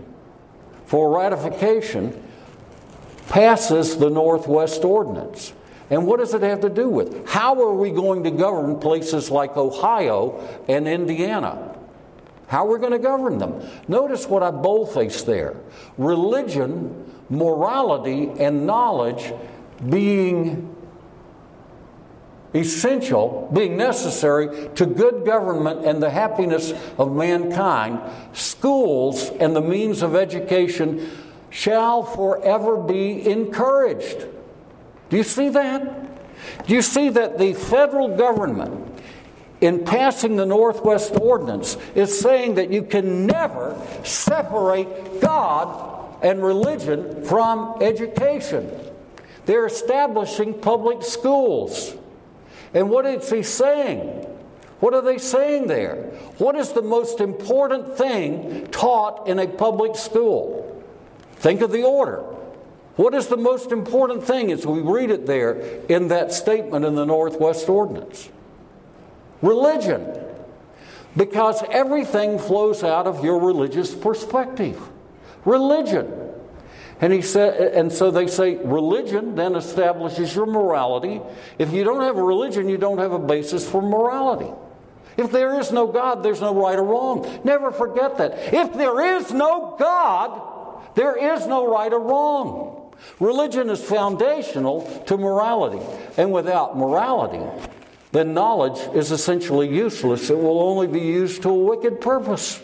for 0.86 1.18
ratification, 1.18 2.22
passes 3.30 3.98
the 3.98 4.12
Northwest 4.12 4.86
Ordinance. 4.86 5.54
And 5.90 6.06
what 6.06 6.20
does 6.20 6.36
it 6.36 6.42
have 6.44 6.62
to 6.62 6.70
do 6.70 6.88
with? 6.88 7.28
How 7.28 7.60
are 7.64 7.74
we 7.74 7.90
going 7.90 8.24
to 8.26 8.32
govern 8.32 8.80
places 8.80 9.32
like 9.32 9.58
Ohio 9.58 10.64
and 10.68 10.88
Indiana? 10.88 11.75
How 12.48 12.66
we're 12.66 12.78
going 12.78 12.92
to 12.92 13.00
govern 13.00 13.38
them. 13.38 13.62
Notice 13.88 14.28
what 14.28 14.44
I 14.44 14.52
boldface 14.52 15.24
there 15.24 15.56
religion, 15.98 17.12
morality, 17.30 18.30
and 18.40 18.66
knowledge 18.68 19.34
being 19.90 20.76
essential, 22.54 23.50
being 23.54 23.76
necessary 23.76 24.70
to 24.76 24.86
good 24.86 25.26
government 25.26 25.86
and 25.86 26.02
the 26.02 26.10
happiness 26.10 26.74
of 26.98 27.14
mankind, 27.14 28.00
schools 28.34 29.30
and 29.40 29.56
the 29.56 29.62
means 29.62 30.02
of 30.02 30.16
education 30.16 31.10
shall 31.50 32.04
forever 32.04 32.78
be 32.78 33.28
encouraged. 33.28 34.28
Do 35.10 35.18
you 35.18 35.24
see 35.24 35.50
that? 35.50 36.66
Do 36.66 36.74
you 36.74 36.82
see 36.82 37.10
that 37.10 37.38
the 37.38 37.54
federal 37.54 38.16
government 38.16 38.85
in 39.66 39.84
passing 39.84 40.36
the 40.36 40.46
Northwest 40.46 41.16
Ordinance 41.20 41.78
is 41.96 42.20
saying 42.20 42.56
that 42.56 42.72
you 42.72 42.84
can 42.84 43.26
never 43.26 43.76
separate 44.04 45.22
God 45.22 46.24
and 46.24 46.44
religion 46.44 47.24
from 47.26 47.82
education. 47.82 48.70
They're 49.46 49.66
establishing 49.66 50.60
public 50.60 51.04
schools. 51.04 51.96
And 52.74 52.90
what 52.90 53.06
is 53.06 53.30
he 53.30 53.44
saying? 53.44 54.26
What 54.80 54.94
are 54.94 55.02
they 55.02 55.18
saying 55.18 55.68
there? 55.68 55.96
What 56.38 56.56
is 56.56 56.74
the 56.74 56.82
most 56.82 57.20
important 57.20 57.98
thing 57.98 58.68
taught 58.68 59.28
in 59.28 59.40
a 59.40 59.48
public 59.48 59.96
school? 59.96 60.84
Think 61.38 61.62
of 61.62 61.72
the 61.72 61.84
order. 61.84 62.24
What 62.96 63.14
is 63.14 63.28
the 63.28 63.38
most 63.38 63.72
important 63.72 64.24
thing 64.24 64.52
as 64.52 64.66
we 64.66 64.82
read 64.82 65.12
it 65.12 65.26
there 65.26 65.60
in 65.90 66.10
that 66.10 66.34
statement 66.34 66.86
in 66.86 66.96
the 66.96 67.06
Northwest 67.06 67.68
Ordinance? 67.68 68.30
Religion 69.42 70.22
because 71.16 71.64
everything 71.70 72.38
flows 72.38 72.84
out 72.84 73.08
of 73.08 73.24
your 73.24 73.40
religious 73.40 73.94
perspective. 73.94 74.80
Religion. 75.46 76.12
And 77.02 77.12
he 77.12 77.22
said, 77.22 77.74
and 77.74 77.92
so 77.92 78.10
they 78.10 78.28
say 78.28 78.56
religion 78.56 79.36
then 79.36 79.56
establishes 79.56 80.36
your 80.36 80.46
morality. 80.46 81.22
If 81.60 81.74
you 81.74 81.84
don't 81.84 82.02
have 82.02 82.18
a 82.18 82.24
religion, 82.24 82.70
you 82.70 82.78
don't 82.78 83.00
have 83.00 83.12
a 83.12 83.20
basis 83.20 83.70
for 83.70 83.82
morality. 83.82 84.52
If 85.18 85.32
there 85.32 85.60
is 85.60 85.72
no 85.72 85.88
God, 85.88 86.24
there's 86.24 86.42
no 86.42 86.54
right 86.54 86.78
or 86.78 86.84
wrong. 86.84 87.42
Never 87.44 87.72
forget 87.72 88.18
that. 88.18 88.54
If 88.54 88.74
there 88.74 89.18
is 89.18 89.32
no 89.32 89.76
God, 89.80 90.86
there 90.96 91.36
is 91.36 91.46
no 91.48 91.72
right 91.72 91.92
or 91.92 92.00
wrong. 92.00 92.94
Religion 93.20 93.70
is 93.70 93.84
foundational 93.84 94.82
to 95.08 95.18
morality. 95.18 95.86
And 96.18 96.32
without 96.32 96.78
morality, 96.78 97.40
then 98.16 98.34
knowledge 98.34 98.80
is 98.96 99.12
essentially 99.12 99.68
useless. 99.68 100.30
It 100.30 100.38
will 100.38 100.62
only 100.62 100.88
be 100.88 101.02
used 101.02 101.42
to 101.42 101.50
a 101.50 101.54
wicked 101.54 102.00
purpose. 102.00 102.62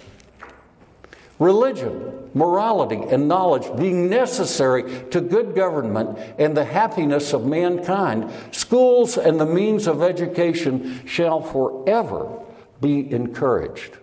Religion, 1.39 2.29
morality, 2.33 3.01
and 3.09 3.27
knowledge 3.27 3.67
being 3.77 4.09
necessary 4.09 5.03
to 5.09 5.19
good 5.19 5.53
government 5.53 6.17
and 6.37 6.55
the 6.55 6.63
happiness 6.63 7.33
of 7.33 7.45
mankind, 7.45 8.31
schools 8.51 9.17
and 9.17 9.39
the 9.39 9.45
means 9.45 9.87
of 9.87 10.01
education 10.01 11.05
shall 11.05 11.41
forever 11.41 12.39
be 12.79 13.11
encouraged. 13.11 13.97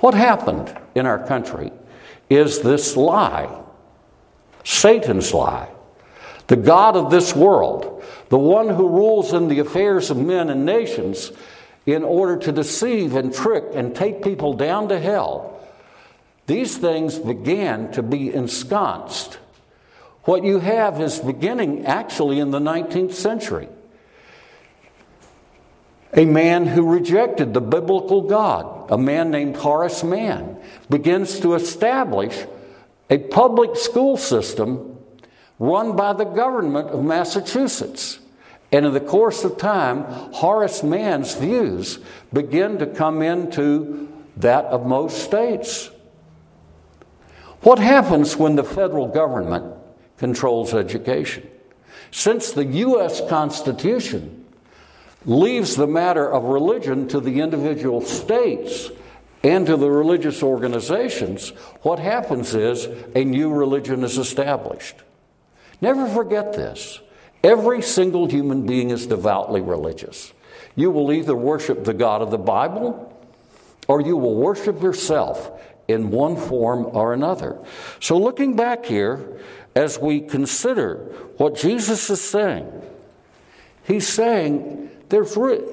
What 0.00 0.14
happened 0.14 0.76
in 0.94 1.06
our 1.06 1.24
country 1.26 1.72
is 2.28 2.60
this 2.60 2.96
lie, 2.96 3.62
Satan's 4.64 5.32
lie. 5.32 5.70
The 6.48 6.56
God 6.56 6.96
of 6.96 7.10
this 7.10 7.34
world 7.34 7.91
the 8.32 8.38
one 8.38 8.70
who 8.70 8.88
rules 8.88 9.34
in 9.34 9.48
the 9.48 9.58
affairs 9.58 10.08
of 10.08 10.16
men 10.16 10.48
and 10.48 10.64
nations 10.64 11.32
in 11.84 12.02
order 12.02 12.38
to 12.38 12.50
deceive 12.50 13.14
and 13.14 13.34
trick 13.34 13.62
and 13.74 13.94
take 13.94 14.24
people 14.24 14.54
down 14.54 14.88
to 14.88 14.98
hell, 14.98 15.60
these 16.46 16.78
things 16.78 17.18
began 17.18 17.92
to 17.92 18.02
be 18.02 18.32
ensconced. 18.32 19.38
What 20.24 20.44
you 20.44 20.60
have 20.60 20.98
is 20.98 21.18
beginning 21.18 21.84
actually 21.84 22.40
in 22.40 22.52
the 22.52 22.58
19th 22.58 23.12
century. 23.12 23.68
A 26.14 26.24
man 26.24 26.66
who 26.66 26.90
rejected 26.90 27.52
the 27.52 27.60
biblical 27.60 28.22
God, 28.22 28.90
a 28.90 28.96
man 28.96 29.30
named 29.30 29.58
Horace 29.58 30.02
Mann, 30.02 30.56
begins 30.88 31.38
to 31.40 31.52
establish 31.52 32.46
a 33.10 33.18
public 33.18 33.76
school 33.76 34.16
system 34.16 34.96
run 35.58 35.96
by 35.96 36.14
the 36.14 36.24
government 36.24 36.88
of 36.88 37.04
Massachusetts. 37.04 38.20
And 38.72 38.86
in 38.86 38.94
the 38.94 39.00
course 39.00 39.44
of 39.44 39.58
time, 39.58 40.04
Horace 40.32 40.82
Mann's 40.82 41.34
views 41.34 41.98
begin 42.32 42.78
to 42.78 42.86
come 42.86 43.20
into 43.20 44.08
that 44.38 44.64
of 44.64 44.86
most 44.86 45.22
states. 45.22 45.90
What 47.60 47.78
happens 47.78 48.36
when 48.36 48.56
the 48.56 48.64
federal 48.64 49.08
government 49.08 49.74
controls 50.16 50.72
education? 50.72 51.48
Since 52.10 52.52
the 52.52 52.64
U.S. 52.64 53.20
Constitution 53.28 54.46
leaves 55.26 55.76
the 55.76 55.86
matter 55.86 56.28
of 56.30 56.44
religion 56.44 57.08
to 57.08 57.20
the 57.20 57.40
individual 57.40 58.00
states 58.00 58.90
and 59.44 59.66
to 59.66 59.76
the 59.76 59.90
religious 59.90 60.42
organizations, 60.42 61.50
what 61.82 61.98
happens 61.98 62.54
is 62.54 62.86
a 63.14 63.24
new 63.24 63.52
religion 63.52 64.02
is 64.02 64.18
established. 64.18 64.96
Never 65.80 66.08
forget 66.08 66.54
this. 66.54 67.00
Every 67.42 67.82
single 67.82 68.26
human 68.26 68.66
being 68.66 68.90
is 68.90 69.06
devoutly 69.06 69.60
religious. 69.60 70.32
You 70.76 70.90
will 70.90 71.12
either 71.12 71.34
worship 71.34 71.84
the 71.84 71.94
God 71.94 72.22
of 72.22 72.30
the 72.30 72.38
Bible 72.38 73.08
or 73.88 74.00
you 74.00 74.16
will 74.16 74.36
worship 74.36 74.80
yourself 74.82 75.50
in 75.88 76.10
one 76.10 76.36
form 76.36 76.86
or 76.92 77.12
another. 77.12 77.58
So, 78.00 78.16
looking 78.16 78.56
back 78.56 78.84
here, 78.86 79.40
as 79.74 79.98
we 79.98 80.20
consider 80.20 80.96
what 81.38 81.56
Jesus 81.56 82.08
is 82.10 82.20
saying, 82.20 82.70
he's 83.84 84.06
saying 84.06 84.90
there's, 85.08 85.36
re- 85.36 85.64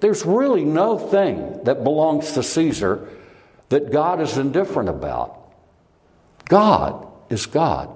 there's 0.00 0.24
really 0.24 0.64
no 0.64 0.98
thing 0.98 1.60
that 1.64 1.84
belongs 1.84 2.32
to 2.32 2.42
Caesar 2.42 3.08
that 3.68 3.90
God 3.92 4.20
is 4.20 4.38
indifferent 4.38 4.88
about. 4.88 5.38
God 6.48 7.06
is 7.28 7.46
God. 7.46 7.90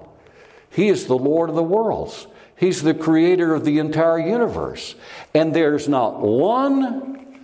He 0.69 0.89
is 0.89 1.07
the 1.07 1.17
Lord 1.17 1.49
of 1.49 1.55
the 1.55 1.63
worlds. 1.63 2.27
He's 2.55 2.81
the 2.81 2.93
creator 2.93 3.53
of 3.53 3.65
the 3.65 3.79
entire 3.79 4.19
universe. 4.19 4.95
And 5.33 5.53
there's 5.53 5.87
not 5.87 6.21
one 6.21 7.39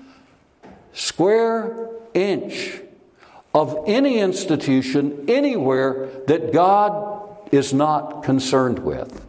square 0.93 1.89
inch 2.13 2.79
of 3.53 3.83
any 3.87 4.19
institution 4.19 5.25
anywhere 5.27 6.09
that 6.27 6.53
God 6.53 7.19
is 7.51 7.73
not 7.73 8.23
concerned 8.23 8.79
with. 8.79 9.25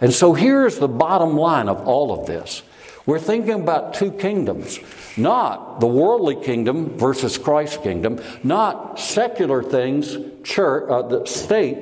And 0.00 0.12
so 0.12 0.32
here's 0.34 0.78
the 0.78 0.88
bottom 0.88 1.36
line 1.36 1.68
of 1.68 1.86
all 1.86 2.18
of 2.18 2.26
this. 2.26 2.62
We're 3.04 3.18
thinking 3.18 3.60
about 3.60 3.94
two 3.94 4.12
kingdoms, 4.12 4.78
not 5.16 5.80
the 5.80 5.86
worldly 5.86 6.36
kingdom 6.36 6.96
versus 6.96 7.36
Christ's 7.36 7.78
kingdom, 7.78 8.20
not 8.44 8.98
secular 8.98 9.62
things, 9.62 10.16
church, 10.44 10.88
uh, 10.88 11.02
the 11.02 11.26
state 11.26 11.78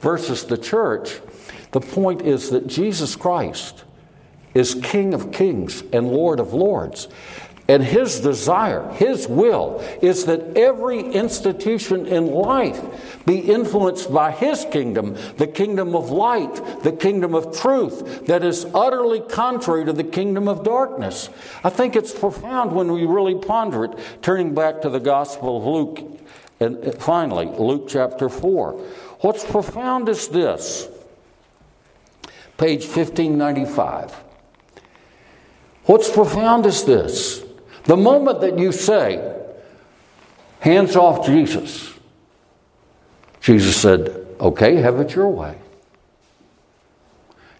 versus 0.00 0.44
the 0.44 0.56
church. 0.56 1.20
The 1.72 1.80
point 1.80 2.22
is 2.22 2.50
that 2.50 2.66
Jesus 2.66 3.16
Christ 3.16 3.84
is 4.54 4.74
King 4.74 5.14
of 5.14 5.32
kings 5.32 5.82
and 5.92 6.08
Lord 6.08 6.40
of 6.40 6.52
lords. 6.52 7.08
And 7.70 7.84
his 7.84 8.18
desire, 8.18 8.90
his 8.94 9.28
will, 9.28 9.78
is 10.02 10.24
that 10.24 10.56
every 10.56 10.98
institution 10.98 12.04
in 12.04 12.26
life 12.26 13.24
be 13.24 13.38
influenced 13.38 14.12
by 14.12 14.32
his 14.32 14.66
kingdom, 14.72 15.16
the 15.36 15.46
kingdom 15.46 15.94
of 15.94 16.10
light, 16.10 16.82
the 16.82 16.90
kingdom 16.90 17.32
of 17.32 17.56
truth, 17.56 18.26
that 18.26 18.42
is 18.42 18.66
utterly 18.74 19.20
contrary 19.20 19.84
to 19.84 19.92
the 19.92 20.02
kingdom 20.02 20.48
of 20.48 20.64
darkness. 20.64 21.28
I 21.62 21.70
think 21.70 21.94
it's 21.94 22.12
profound 22.12 22.72
when 22.72 22.90
we 22.90 23.06
really 23.06 23.36
ponder 23.36 23.84
it, 23.84 23.96
turning 24.20 24.52
back 24.52 24.82
to 24.82 24.90
the 24.90 24.98
Gospel 24.98 25.58
of 25.58 25.64
Luke, 25.64 26.20
and 26.58 26.84
uh, 26.84 26.90
finally, 26.90 27.46
Luke 27.46 27.86
chapter 27.88 28.28
4. 28.28 28.72
What's 29.20 29.44
profound 29.44 30.08
is 30.08 30.26
this 30.26 30.88
page 32.60 32.84
1595. 32.84 34.14
What's 35.84 36.10
profound 36.10 36.66
is 36.66 36.84
this 36.84 37.42
the 37.84 37.96
moment 37.96 38.42
that 38.42 38.58
you 38.58 38.70
say, 38.70 39.34
hands 40.60 40.94
off 40.94 41.24
Jesus, 41.24 41.94
Jesus 43.40 43.74
said, 43.74 44.26
okay, 44.38 44.76
have 44.76 45.00
it 45.00 45.14
your 45.14 45.30
way. 45.30 45.58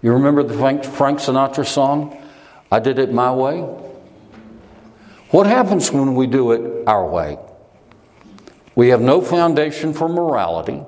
You 0.02 0.12
remember 0.12 0.42
the 0.42 0.52
Frank, 0.54 0.82
Sinatra 0.82 1.66
song, 1.66 2.22
I 2.70 2.78
Did 2.78 2.98
It 2.98 3.10
My 3.10 3.32
Way? 3.32 3.60
What 5.30 5.46
happens 5.46 5.90
when 5.90 6.14
we 6.14 6.26
do 6.26 6.52
it 6.52 6.86
our 6.86 7.08
way? 7.08 7.38
We 8.74 8.90
have 8.90 9.00
no 9.00 9.22
foundation 9.22 9.94
for 9.94 10.10
morality. 10.10 10.82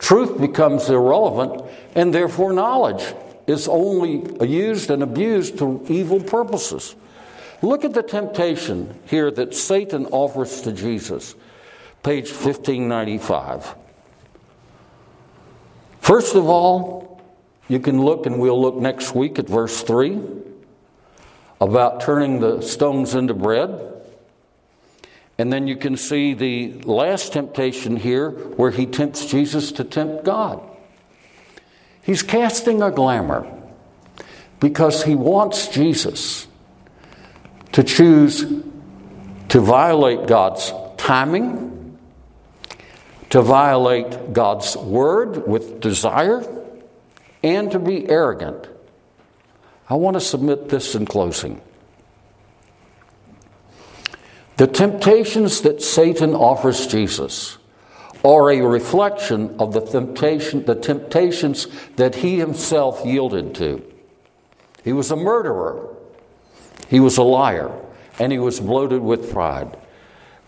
Truth 0.00 0.40
becomes 0.40 0.90
irrelevant, 0.90 1.64
and 1.94 2.12
therefore 2.12 2.52
knowledge 2.52 3.14
is 3.46 3.68
only 3.68 4.46
used 4.46 4.90
and 4.90 5.02
abused 5.02 5.58
to 5.58 5.84
evil 5.88 6.20
purposes. 6.20 6.94
Look 7.62 7.84
at 7.84 7.94
the 7.94 8.02
temptation 8.02 8.98
here 9.06 9.30
that 9.30 9.54
Satan 9.54 10.06
offers 10.06 10.62
to 10.62 10.72
Jesus, 10.72 11.34
page 12.02 12.30
1595. 12.30 13.74
First 16.00 16.34
of 16.34 16.46
all, 16.46 17.22
you 17.68 17.80
can 17.80 18.02
look, 18.02 18.26
and 18.26 18.38
we'll 18.38 18.60
look 18.60 18.76
next 18.76 19.14
week 19.14 19.38
at 19.38 19.48
verse 19.48 19.82
3 19.82 20.20
about 21.60 22.00
turning 22.02 22.40
the 22.40 22.60
stones 22.60 23.14
into 23.14 23.32
bread. 23.32 23.92
And 25.38 25.52
then 25.52 25.66
you 25.66 25.76
can 25.76 25.96
see 25.96 26.34
the 26.34 26.72
last 26.82 27.32
temptation 27.32 27.96
here 27.96 28.30
where 28.30 28.70
he 28.70 28.86
tempts 28.86 29.26
Jesus 29.26 29.72
to 29.72 29.84
tempt 29.84 30.24
God. 30.24 30.62
He's 32.04 32.22
casting 32.22 32.82
a 32.82 32.90
glamour 32.90 33.50
because 34.60 35.04
he 35.04 35.14
wants 35.14 35.68
Jesus 35.68 36.46
to 37.72 37.82
choose 37.82 38.44
to 39.48 39.60
violate 39.60 40.26
God's 40.26 40.72
timing, 40.96 41.98
to 43.30 43.40
violate 43.40 44.32
God's 44.32 44.76
word 44.76 45.48
with 45.48 45.80
desire, 45.80 46.44
and 47.42 47.70
to 47.72 47.78
be 47.78 48.08
arrogant. 48.08 48.68
I 49.88 49.94
want 49.94 50.14
to 50.14 50.20
submit 50.20 50.68
this 50.68 50.94
in 50.94 51.06
closing. 51.06 51.60
The 54.56 54.66
temptations 54.66 55.62
that 55.62 55.82
Satan 55.82 56.34
offers 56.34 56.86
Jesus 56.86 57.58
are 58.24 58.50
a 58.50 58.60
reflection 58.62 59.54
of 59.58 59.72
the 59.72 59.80
temptation 59.80 60.64
the 60.64 60.74
temptations 60.74 61.66
that 61.96 62.16
he 62.16 62.38
himself 62.38 63.04
yielded 63.04 63.54
to. 63.54 63.82
He 64.82 64.92
was 64.92 65.10
a 65.10 65.16
murderer. 65.16 65.94
He 66.88 67.00
was 67.00 67.18
a 67.18 67.22
liar 67.22 67.70
and 68.18 68.32
he 68.32 68.38
was 68.38 68.60
bloated 68.60 69.02
with 69.02 69.32
pride. 69.32 69.76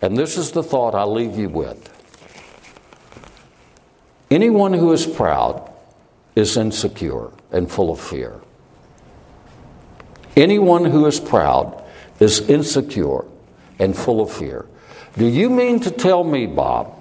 And 0.01 0.17
this 0.17 0.37
is 0.37 0.53
the 0.53 0.63
thought 0.63 0.95
I 0.95 1.05
leave 1.05 1.37
you 1.37 1.49
with 1.49 1.93
anyone 4.31 4.73
who 4.73 4.93
is 4.93 5.07
proud 5.07 5.73
is 6.35 6.57
insecure 6.57 7.31
and 7.53 7.71
full 7.71 7.91
of 7.91 8.01
fear. 8.01 8.41
Anyone 10.37 10.85
who 10.85 11.07
is 11.07 11.19
proud 11.19 11.83
is 12.21 12.41
insecure 12.49 13.25
and 13.79 13.97
full 13.97 14.21
of 14.21 14.31
fear. 14.33 14.67
Do 15.17 15.27
you 15.27 15.49
mean 15.49 15.81
to 15.81 15.91
tell 15.91 16.25
me, 16.25 16.47
Bob, 16.47 16.96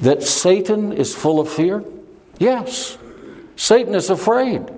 that 0.00 0.22
Satan 0.22 0.92
is 0.92 1.14
full 1.14 1.40
of 1.40 1.48
fear? 1.48 1.84
Yes. 2.38 2.96
Satan 3.56 3.94
is 3.94 4.10
afraid. 4.10 4.70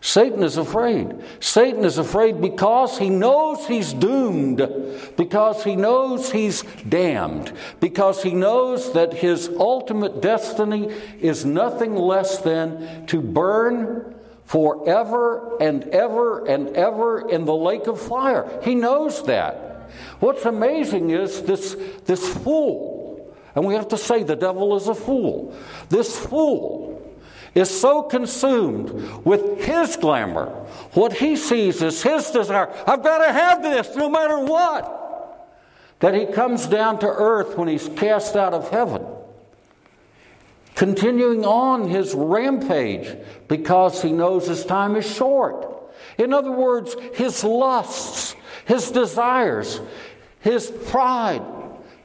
Satan 0.00 0.44
is 0.44 0.56
afraid. 0.56 1.16
Satan 1.40 1.84
is 1.84 1.98
afraid 1.98 2.40
because 2.40 2.96
he 2.96 3.10
knows 3.10 3.66
he's 3.66 3.92
doomed, 3.92 4.58
because 5.16 5.64
he 5.64 5.74
knows 5.74 6.30
he's 6.30 6.62
damned, 6.88 7.52
because 7.80 8.22
he 8.22 8.32
knows 8.32 8.92
that 8.92 9.12
his 9.14 9.48
ultimate 9.58 10.20
destiny 10.20 10.94
is 11.18 11.44
nothing 11.44 11.96
less 11.96 12.38
than 12.38 13.06
to 13.06 13.20
burn 13.20 14.14
forever 14.44 15.60
and 15.60 15.82
ever 15.88 16.46
and 16.46 16.68
ever 16.76 17.28
in 17.28 17.44
the 17.44 17.56
lake 17.56 17.88
of 17.88 18.00
fire. 18.00 18.60
He 18.62 18.76
knows 18.76 19.24
that. 19.24 19.90
What's 20.20 20.44
amazing 20.44 21.10
is 21.10 21.42
this, 21.42 21.76
this 22.04 22.26
fool, 22.28 22.95
and 23.56 23.64
we 23.64 23.74
have 23.74 23.88
to 23.88 23.96
say 23.96 24.22
the 24.22 24.36
devil 24.36 24.76
is 24.76 24.86
a 24.86 24.94
fool. 24.94 25.56
This 25.88 26.16
fool 26.16 27.02
is 27.54 27.70
so 27.70 28.02
consumed 28.02 28.90
with 29.24 29.64
his 29.64 29.96
glamour, 29.96 30.48
what 30.92 31.14
he 31.14 31.36
sees 31.36 31.80
is 31.80 32.02
his 32.02 32.30
desire. 32.30 32.70
I've 32.86 33.02
got 33.02 33.24
to 33.26 33.32
have 33.32 33.62
this 33.62 33.96
no 33.96 34.10
matter 34.10 34.38
what. 34.38 34.92
That 36.00 36.14
he 36.14 36.26
comes 36.26 36.66
down 36.66 36.98
to 36.98 37.06
earth 37.06 37.56
when 37.56 37.68
he's 37.68 37.88
cast 37.88 38.36
out 38.36 38.52
of 38.52 38.68
heaven, 38.68 39.02
continuing 40.74 41.46
on 41.46 41.88
his 41.88 42.14
rampage 42.14 43.16
because 43.48 44.02
he 44.02 44.12
knows 44.12 44.46
his 44.46 44.66
time 44.66 44.94
is 44.96 45.10
short. 45.10 45.72
In 46.18 46.34
other 46.34 46.52
words, 46.52 46.94
his 47.14 47.42
lusts, 47.42 48.36
his 48.66 48.90
desires, 48.90 49.80
his 50.40 50.70
pride, 50.70 51.42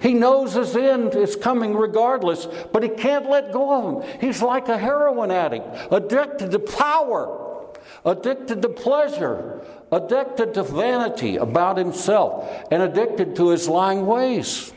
he 0.01 0.13
knows 0.13 0.53
his 0.53 0.75
end 0.75 1.15
is 1.15 1.35
coming 1.35 1.75
regardless, 1.75 2.47
but 2.71 2.83
he 2.83 2.89
can't 2.89 3.29
let 3.29 3.51
go 3.51 3.73
of 3.73 4.03
him. 4.03 4.19
He's 4.19 4.41
like 4.41 4.67
a 4.67 4.77
heroin 4.77 5.29
addict, 5.29 5.67
addicted 5.91 6.51
to 6.51 6.59
power, 6.59 7.69
addicted 8.03 8.61
to 8.63 8.69
pleasure, 8.69 9.61
addicted 9.91 10.55
to 10.55 10.63
vanity 10.63 11.37
about 11.37 11.77
himself, 11.77 12.49
and 12.71 12.81
addicted 12.81 13.35
to 13.35 13.49
his 13.49 13.67
lying 13.67 14.05
ways. 14.05 14.73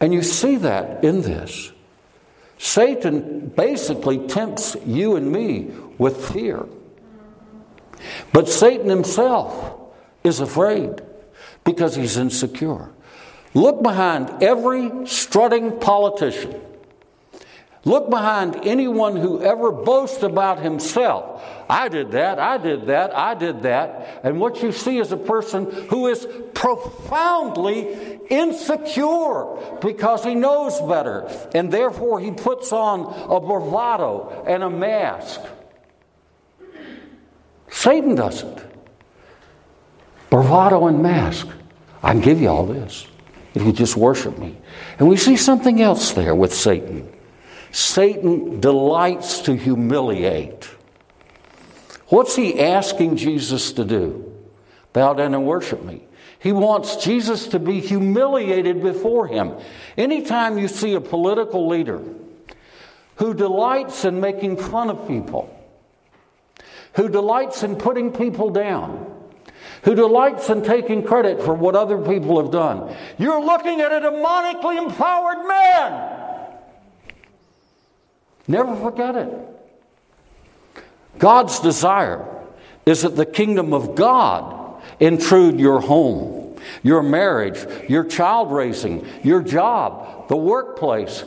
And 0.00 0.12
you 0.12 0.22
see 0.22 0.56
that 0.56 1.04
in 1.04 1.22
this. 1.22 1.72
Satan 2.58 3.48
basically 3.48 4.26
tempts 4.26 4.76
you 4.84 5.16
and 5.16 5.30
me 5.30 5.70
with 5.96 6.32
fear. 6.32 6.66
But 8.32 8.48
Satan 8.48 8.88
himself 8.88 9.80
is 10.24 10.40
afraid. 10.40 11.00
because 11.64 11.96
he's 11.96 12.16
insecure. 12.16 12.90
Look 13.54 13.82
behind 13.82 14.42
every 14.42 15.06
strutting 15.06 15.78
politician. 15.78 16.60
Look 17.84 18.08
behind 18.08 18.60
anyone 18.64 19.16
who 19.16 19.42
ever 19.42 19.70
boasts 19.70 20.22
about 20.22 20.58
himself. 20.58 21.42
I 21.68 21.88
did 21.88 22.12
that, 22.12 22.38
I 22.38 22.56
did 22.56 22.86
that, 22.86 23.14
I 23.14 23.34
did 23.34 23.62
that. 23.62 24.20
And 24.24 24.40
what 24.40 24.62
you 24.62 24.72
see 24.72 24.98
is 24.98 25.12
a 25.12 25.18
person 25.18 25.70
who 25.88 26.08
is 26.08 26.26
profoundly 26.54 28.20
insecure 28.30 29.46
because 29.82 30.24
he 30.24 30.34
knows 30.34 30.80
better. 30.80 31.30
And 31.54 31.70
therefore 31.70 32.20
he 32.20 32.30
puts 32.30 32.72
on 32.72 33.00
a 33.30 33.38
bravado 33.38 34.44
and 34.46 34.62
a 34.62 34.70
mask. 34.70 35.40
Satan 37.68 38.14
doesn't. 38.14 38.64
Bravado 40.30 40.86
and 40.86 41.02
mask. 41.02 41.48
I 42.02 42.12
can 42.12 42.20
give 42.22 42.40
you 42.40 42.48
all 42.48 42.64
this 42.64 43.06
if 43.54 43.62
you 43.62 43.72
just 43.72 43.96
worship 43.96 44.36
me. 44.38 44.56
And 44.98 45.08
we 45.08 45.16
see 45.16 45.36
something 45.36 45.80
else 45.80 46.12
there 46.12 46.34
with 46.34 46.52
Satan. 46.52 47.10
Satan 47.70 48.60
delights 48.60 49.40
to 49.42 49.56
humiliate. 49.56 50.68
What's 52.08 52.36
he 52.36 52.60
asking 52.60 53.16
Jesus 53.16 53.72
to 53.72 53.84
do? 53.84 54.32
Bow 54.92 55.14
down 55.14 55.34
and 55.34 55.46
worship 55.46 55.82
me. 55.84 56.02
He 56.38 56.52
wants 56.52 56.96
Jesus 56.96 57.48
to 57.48 57.58
be 57.58 57.80
humiliated 57.80 58.82
before 58.82 59.26
him. 59.26 59.54
Anytime 59.96 60.58
you 60.58 60.68
see 60.68 60.94
a 60.94 61.00
political 61.00 61.68
leader 61.68 62.02
who 63.16 63.34
delights 63.34 64.04
in 64.04 64.20
making 64.20 64.58
fun 64.58 64.90
of 64.90 65.08
people, 65.08 65.50
who 66.94 67.08
delights 67.08 67.62
in 67.62 67.76
putting 67.76 68.12
people 68.12 68.50
down, 68.50 69.13
who 69.84 69.94
delights 69.94 70.48
in 70.50 70.62
taking 70.62 71.02
credit 71.02 71.42
for 71.42 71.54
what 71.54 71.76
other 71.76 71.98
people 71.98 72.42
have 72.42 72.50
done, 72.50 72.94
you're 73.18 73.42
looking 73.44 73.80
at 73.80 73.92
a 73.92 74.00
demonically 74.00 74.82
empowered 74.82 75.46
man. 75.46 76.10
Never 78.48 78.76
forget 78.76 79.16
it. 79.16 79.30
God's 81.18 81.60
desire 81.60 82.26
is 82.86 83.02
that 83.02 83.16
the 83.16 83.26
kingdom 83.26 83.72
of 83.72 83.94
God 83.94 84.82
intrude 85.00 85.60
your 85.60 85.80
home, 85.80 86.56
your 86.82 87.02
marriage, 87.02 87.58
your 87.88 88.04
child 88.04 88.52
raising, 88.52 89.06
your 89.22 89.42
job, 89.42 90.28
the 90.28 90.36
workplace, 90.36 91.24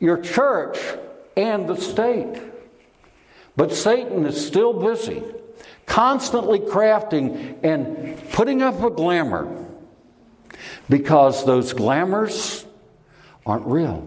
your 0.00 0.20
church, 0.20 0.78
and 1.36 1.68
the 1.68 1.76
state. 1.76 2.40
But 3.56 3.72
Satan 3.72 4.24
is 4.26 4.46
still 4.46 4.72
busy, 4.72 5.22
constantly 5.88 6.60
crafting 6.60 7.58
and 7.64 8.16
putting 8.30 8.62
up 8.62 8.80
a 8.82 8.90
glamour 8.90 9.66
because 10.88 11.44
those 11.44 11.72
glamours 11.72 12.64
aren't 13.44 13.66
real. 13.66 14.06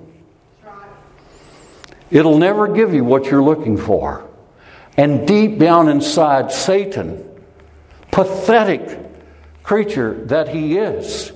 It'll 2.09 2.37
never 2.37 2.67
give 2.67 2.93
you 2.93 3.03
what 3.03 3.25
you're 3.25 3.43
looking 3.43 3.77
for. 3.77 4.29
And 4.97 5.27
deep 5.27 5.57
down 5.57 5.89
inside, 5.89 6.51
Satan, 6.51 7.27
pathetic 8.11 8.99
creature 9.63 10.25
that 10.25 10.49
he 10.49 10.77
is, 10.77 11.31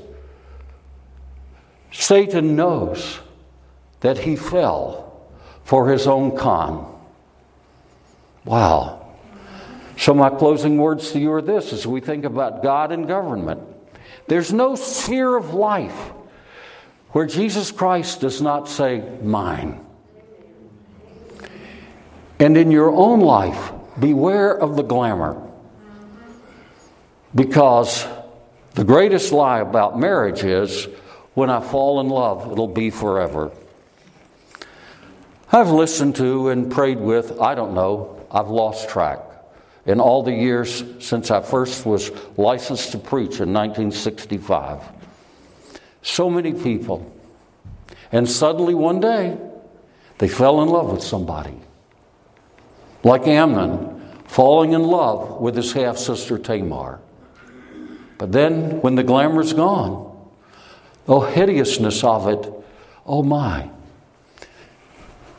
Satan 1.91 2.56
knows 2.56 3.20
that 4.02 4.20
he 4.20 4.36
fell 4.36 5.26
for 5.64 5.89
his 5.89 6.06
own 6.06 6.38
con. 6.38 6.93
Wow. 8.43 8.95
So, 9.98 10.14
my 10.14 10.30
closing 10.30 10.78
words 10.78 11.12
to 11.12 11.20
you 11.20 11.32
are 11.32 11.41
this 11.41 11.72
as 11.72 11.88
we 11.88 12.02
think 12.02 12.26
about 12.26 12.62
God 12.62 12.91
and 12.91 13.08
government. 13.08 13.62
There's 14.28 14.52
no 14.52 14.76
sphere 14.76 15.36
of 15.36 15.54
life 15.54 16.12
where 17.12 17.26
Jesus 17.26 17.72
Christ 17.72 18.22
does 18.22 18.41
not 18.41 18.68
say, 18.68 19.18
Mine. 19.22 19.86
And 22.39 22.58
in 22.58 22.72
your 22.72 22.91
own 22.91 23.22
life, 23.22 23.72
beware 24.00 24.52
of 24.52 24.76
the 24.76 24.84
glamour. 24.84 25.41
Because 27.34 28.06
the 28.74 28.84
greatest 28.84 29.32
lie 29.32 29.60
about 29.60 29.98
marriage 29.98 30.43
is 30.43 30.88
when 31.34 31.50
I 31.50 31.62
fall 31.62 32.02
in 32.02 32.10
love, 32.10 32.52
it'll 32.52 32.68
be 32.68 32.89
forever. 32.89 33.52
I've 35.52 35.70
listened 35.70 36.16
to 36.18 36.50
and 36.50 36.70
prayed 36.70 37.00
with, 37.00 37.39
I 37.39 37.56
don't 37.56 37.74
know, 37.74 38.26
I've 38.30 38.50
lost 38.50 38.89
track. 38.89 39.20
In 39.86 40.00
all 40.00 40.24
the 40.24 40.34
years 40.34 40.84
since 41.00 41.30
I 41.30 41.42
first 41.42 41.86
was 41.86 42.12
licensed 42.38 42.92
to 42.94 42.98
preach 42.98 43.40
in 43.40 43.54
1965, 43.54 44.82
so 46.02 46.30
many 46.30 46.54
people. 46.54 47.12
And 48.12 48.30
suddenly 48.30 48.74
one 48.74 49.00
day, 49.00 49.38
they 50.18 50.28
fell 50.28 50.62
in 50.62 50.70
love 50.70 50.92
with 50.92 51.04
somebody 51.04 51.60
like 53.06 53.28
Amnon, 53.28 54.02
falling 54.26 54.74
in 54.74 54.82
love 54.82 55.40
with 55.40 55.56
his 55.56 55.72
half 55.74 55.98
sister 55.98 56.40
Tamar. 56.40 57.00
But 58.18 58.32
then, 58.32 58.82
when 58.82 58.96
the 58.96 59.04
glamour's 59.04 59.54
gone, 59.54 60.12
the 61.06 61.20
hideousness 61.20 62.04
of 62.04 62.28
it, 62.28 62.52
oh 63.06 63.22
my. 63.22 63.70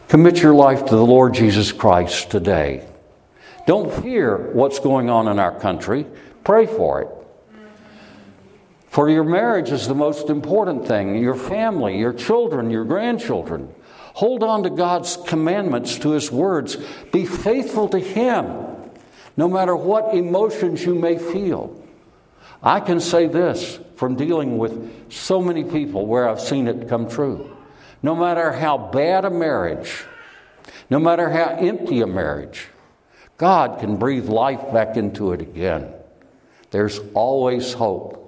Commit 0.08 0.40
your 0.40 0.54
life 0.54 0.84
to 0.86 0.94
the 0.94 1.04
Lord 1.04 1.34
Jesus 1.34 1.72
Christ 1.72 2.30
today. 2.30 2.86
Don't 3.66 3.92
fear 4.02 4.52
what's 4.52 4.78
going 4.78 5.10
on 5.10 5.28
in 5.28 5.38
our 5.38 5.58
country, 5.58 6.06
pray 6.44 6.66
for 6.66 7.02
it. 7.02 7.08
For 8.88 9.10
your 9.10 9.24
marriage 9.24 9.72
is 9.72 9.88
the 9.88 9.94
most 9.94 10.30
important 10.30 10.86
thing, 10.86 11.22
your 11.22 11.34
family, 11.34 11.98
your 11.98 12.14
children, 12.14 12.70
your 12.70 12.84
grandchildren. 12.84 13.74
Hold 14.14 14.42
on 14.42 14.62
to 14.62 14.70
God's 14.70 15.18
commandments, 15.26 15.98
to 15.98 16.12
His 16.12 16.32
words. 16.32 16.78
Be 17.12 17.26
faithful 17.26 17.88
to 17.90 17.98
Him, 17.98 18.46
no 19.36 19.48
matter 19.48 19.76
what 19.76 20.14
emotions 20.14 20.82
you 20.82 20.94
may 20.94 21.18
feel. 21.18 21.82
I 22.62 22.80
can 22.80 23.00
say 23.00 23.26
this 23.26 23.78
from 23.96 24.14
dealing 24.14 24.56
with 24.56 25.12
so 25.12 25.42
many 25.42 25.64
people 25.64 26.06
where 26.06 26.28
I've 26.28 26.40
seen 26.40 26.68
it 26.68 26.88
come 26.88 27.10
true. 27.10 27.54
No 28.02 28.14
matter 28.14 28.52
how 28.52 28.78
bad 28.78 29.24
a 29.24 29.30
marriage, 29.30 30.04
no 30.88 30.98
matter 30.98 31.28
how 31.28 31.56
empty 31.58 32.00
a 32.00 32.06
marriage, 32.06 32.68
God 33.36 33.80
can 33.80 33.96
breathe 33.96 34.28
life 34.28 34.72
back 34.72 34.96
into 34.96 35.32
it 35.32 35.40
again. 35.40 35.92
There's 36.70 37.00
always 37.14 37.72
hope. 37.72 38.22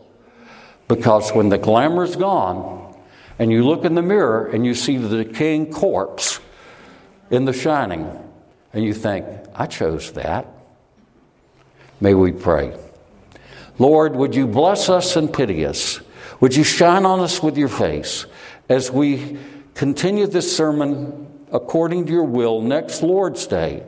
Because 0.86 1.30
when 1.30 1.48
the 1.48 1.58
glamour's 1.58 2.16
gone, 2.16 2.96
and 3.38 3.52
you 3.52 3.64
look 3.64 3.84
in 3.84 3.94
the 3.94 4.02
mirror 4.02 4.46
and 4.46 4.66
you 4.66 4.74
see 4.74 4.96
the 4.96 5.24
decaying 5.24 5.72
corpse 5.72 6.40
in 7.30 7.44
the 7.44 7.52
shining, 7.52 8.10
and 8.72 8.84
you 8.84 8.94
think, 8.94 9.26
I 9.54 9.66
chose 9.66 10.12
that. 10.12 10.46
May 12.00 12.14
we 12.14 12.32
pray. 12.32 12.76
Lord, 13.78 14.16
would 14.16 14.34
you 14.34 14.46
bless 14.46 14.88
us 14.88 15.16
and 15.16 15.32
pity 15.32 15.64
us? 15.64 16.00
Would 16.40 16.56
you 16.56 16.64
shine 16.64 17.04
on 17.04 17.20
us 17.20 17.42
with 17.42 17.56
your 17.56 17.68
face 17.68 18.26
as 18.68 18.90
we 18.90 19.38
continue 19.74 20.26
this 20.26 20.56
sermon 20.56 21.26
according 21.52 22.06
to 22.06 22.12
your 22.12 22.24
will 22.24 22.60
next 22.60 23.02
Lord's 23.02 23.46
Day? 23.46 23.84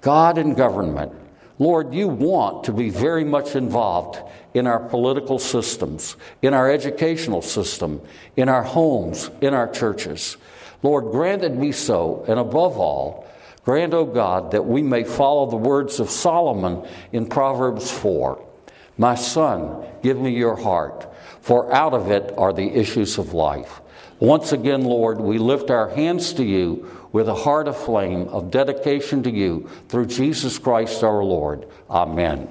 God 0.00 0.38
and 0.38 0.56
government. 0.56 1.12
Lord, 1.58 1.92
you 1.92 2.08
want 2.08 2.64
to 2.64 2.72
be 2.72 2.88
very 2.88 3.24
much 3.24 3.54
involved 3.54 4.18
in 4.54 4.66
our 4.66 4.80
political 4.80 5.38
systems, 5.38 6.16
in 6.40 6.54
our 6.54 6.70
educational 6.70 7.42
system, 7.42 8.00
in 8.36 8.48
our 8.48 8.62
homes, 8.62 9.30
in 9.42 9.52
our 9.52 9.68
churches. 9.68 10.38
Lord, 10.82 11.12
grant 11.12 11.44
it 11.44 11.60
be 11.60 11.72
so, 11.72 12.24
and 12.26 12.40
above 12.40 12.78
all, 12.78 13.26
grant, 13.64 13.92
O 13.92 14.06
God, 14.06 14.52
that 14.52 14.64
we 14.64 14.82
may 14.82 15.04
follow 15.04 15.50
the 15.50 15.56
words 15.56 16.00
of 16.00 16.08
Solomon 16.08 16.88
in 17.12 17.26
Proverbs 17.26 17.90
4 17.90 18.42
My 18.96 19.14
son, 19.14 19.84
give 20.02 20.18
me 20.18 20.30
your 20.30 20.56
heart, 20.56 21.12
for 21.42 21.72
out 21.74 21.92
of 21.92 22.10
it 22.10 22.32
are 22.38 22.54
the 22.54 22.70
issues 22.70 23.18
of 23.18 23.34
life. 23.34 23.82
Once 24.18 24.52
again, 24.52 24.84
Lord, 24.84 25.20
we 25.20 25.38
lift 25.38 25.70
our 25.70 25.88
hands 25.88 26.32
to 26.34 26.44
you 26.44 26.99
with 27.12 27.28
a 27.28 27.34
heart 27.34 27.68
aflame 27.68 28.28
of 28.28 28.50
dedication 28.50 29.22
to 29.24 29.30
you 29.30 29.68
through 29.88 30.06
Jesus 30.06 30.58
Christ 30.58 31.02
our 31.02 31.22
Lord. 31.24 31.66
Amen. 31.90 32.48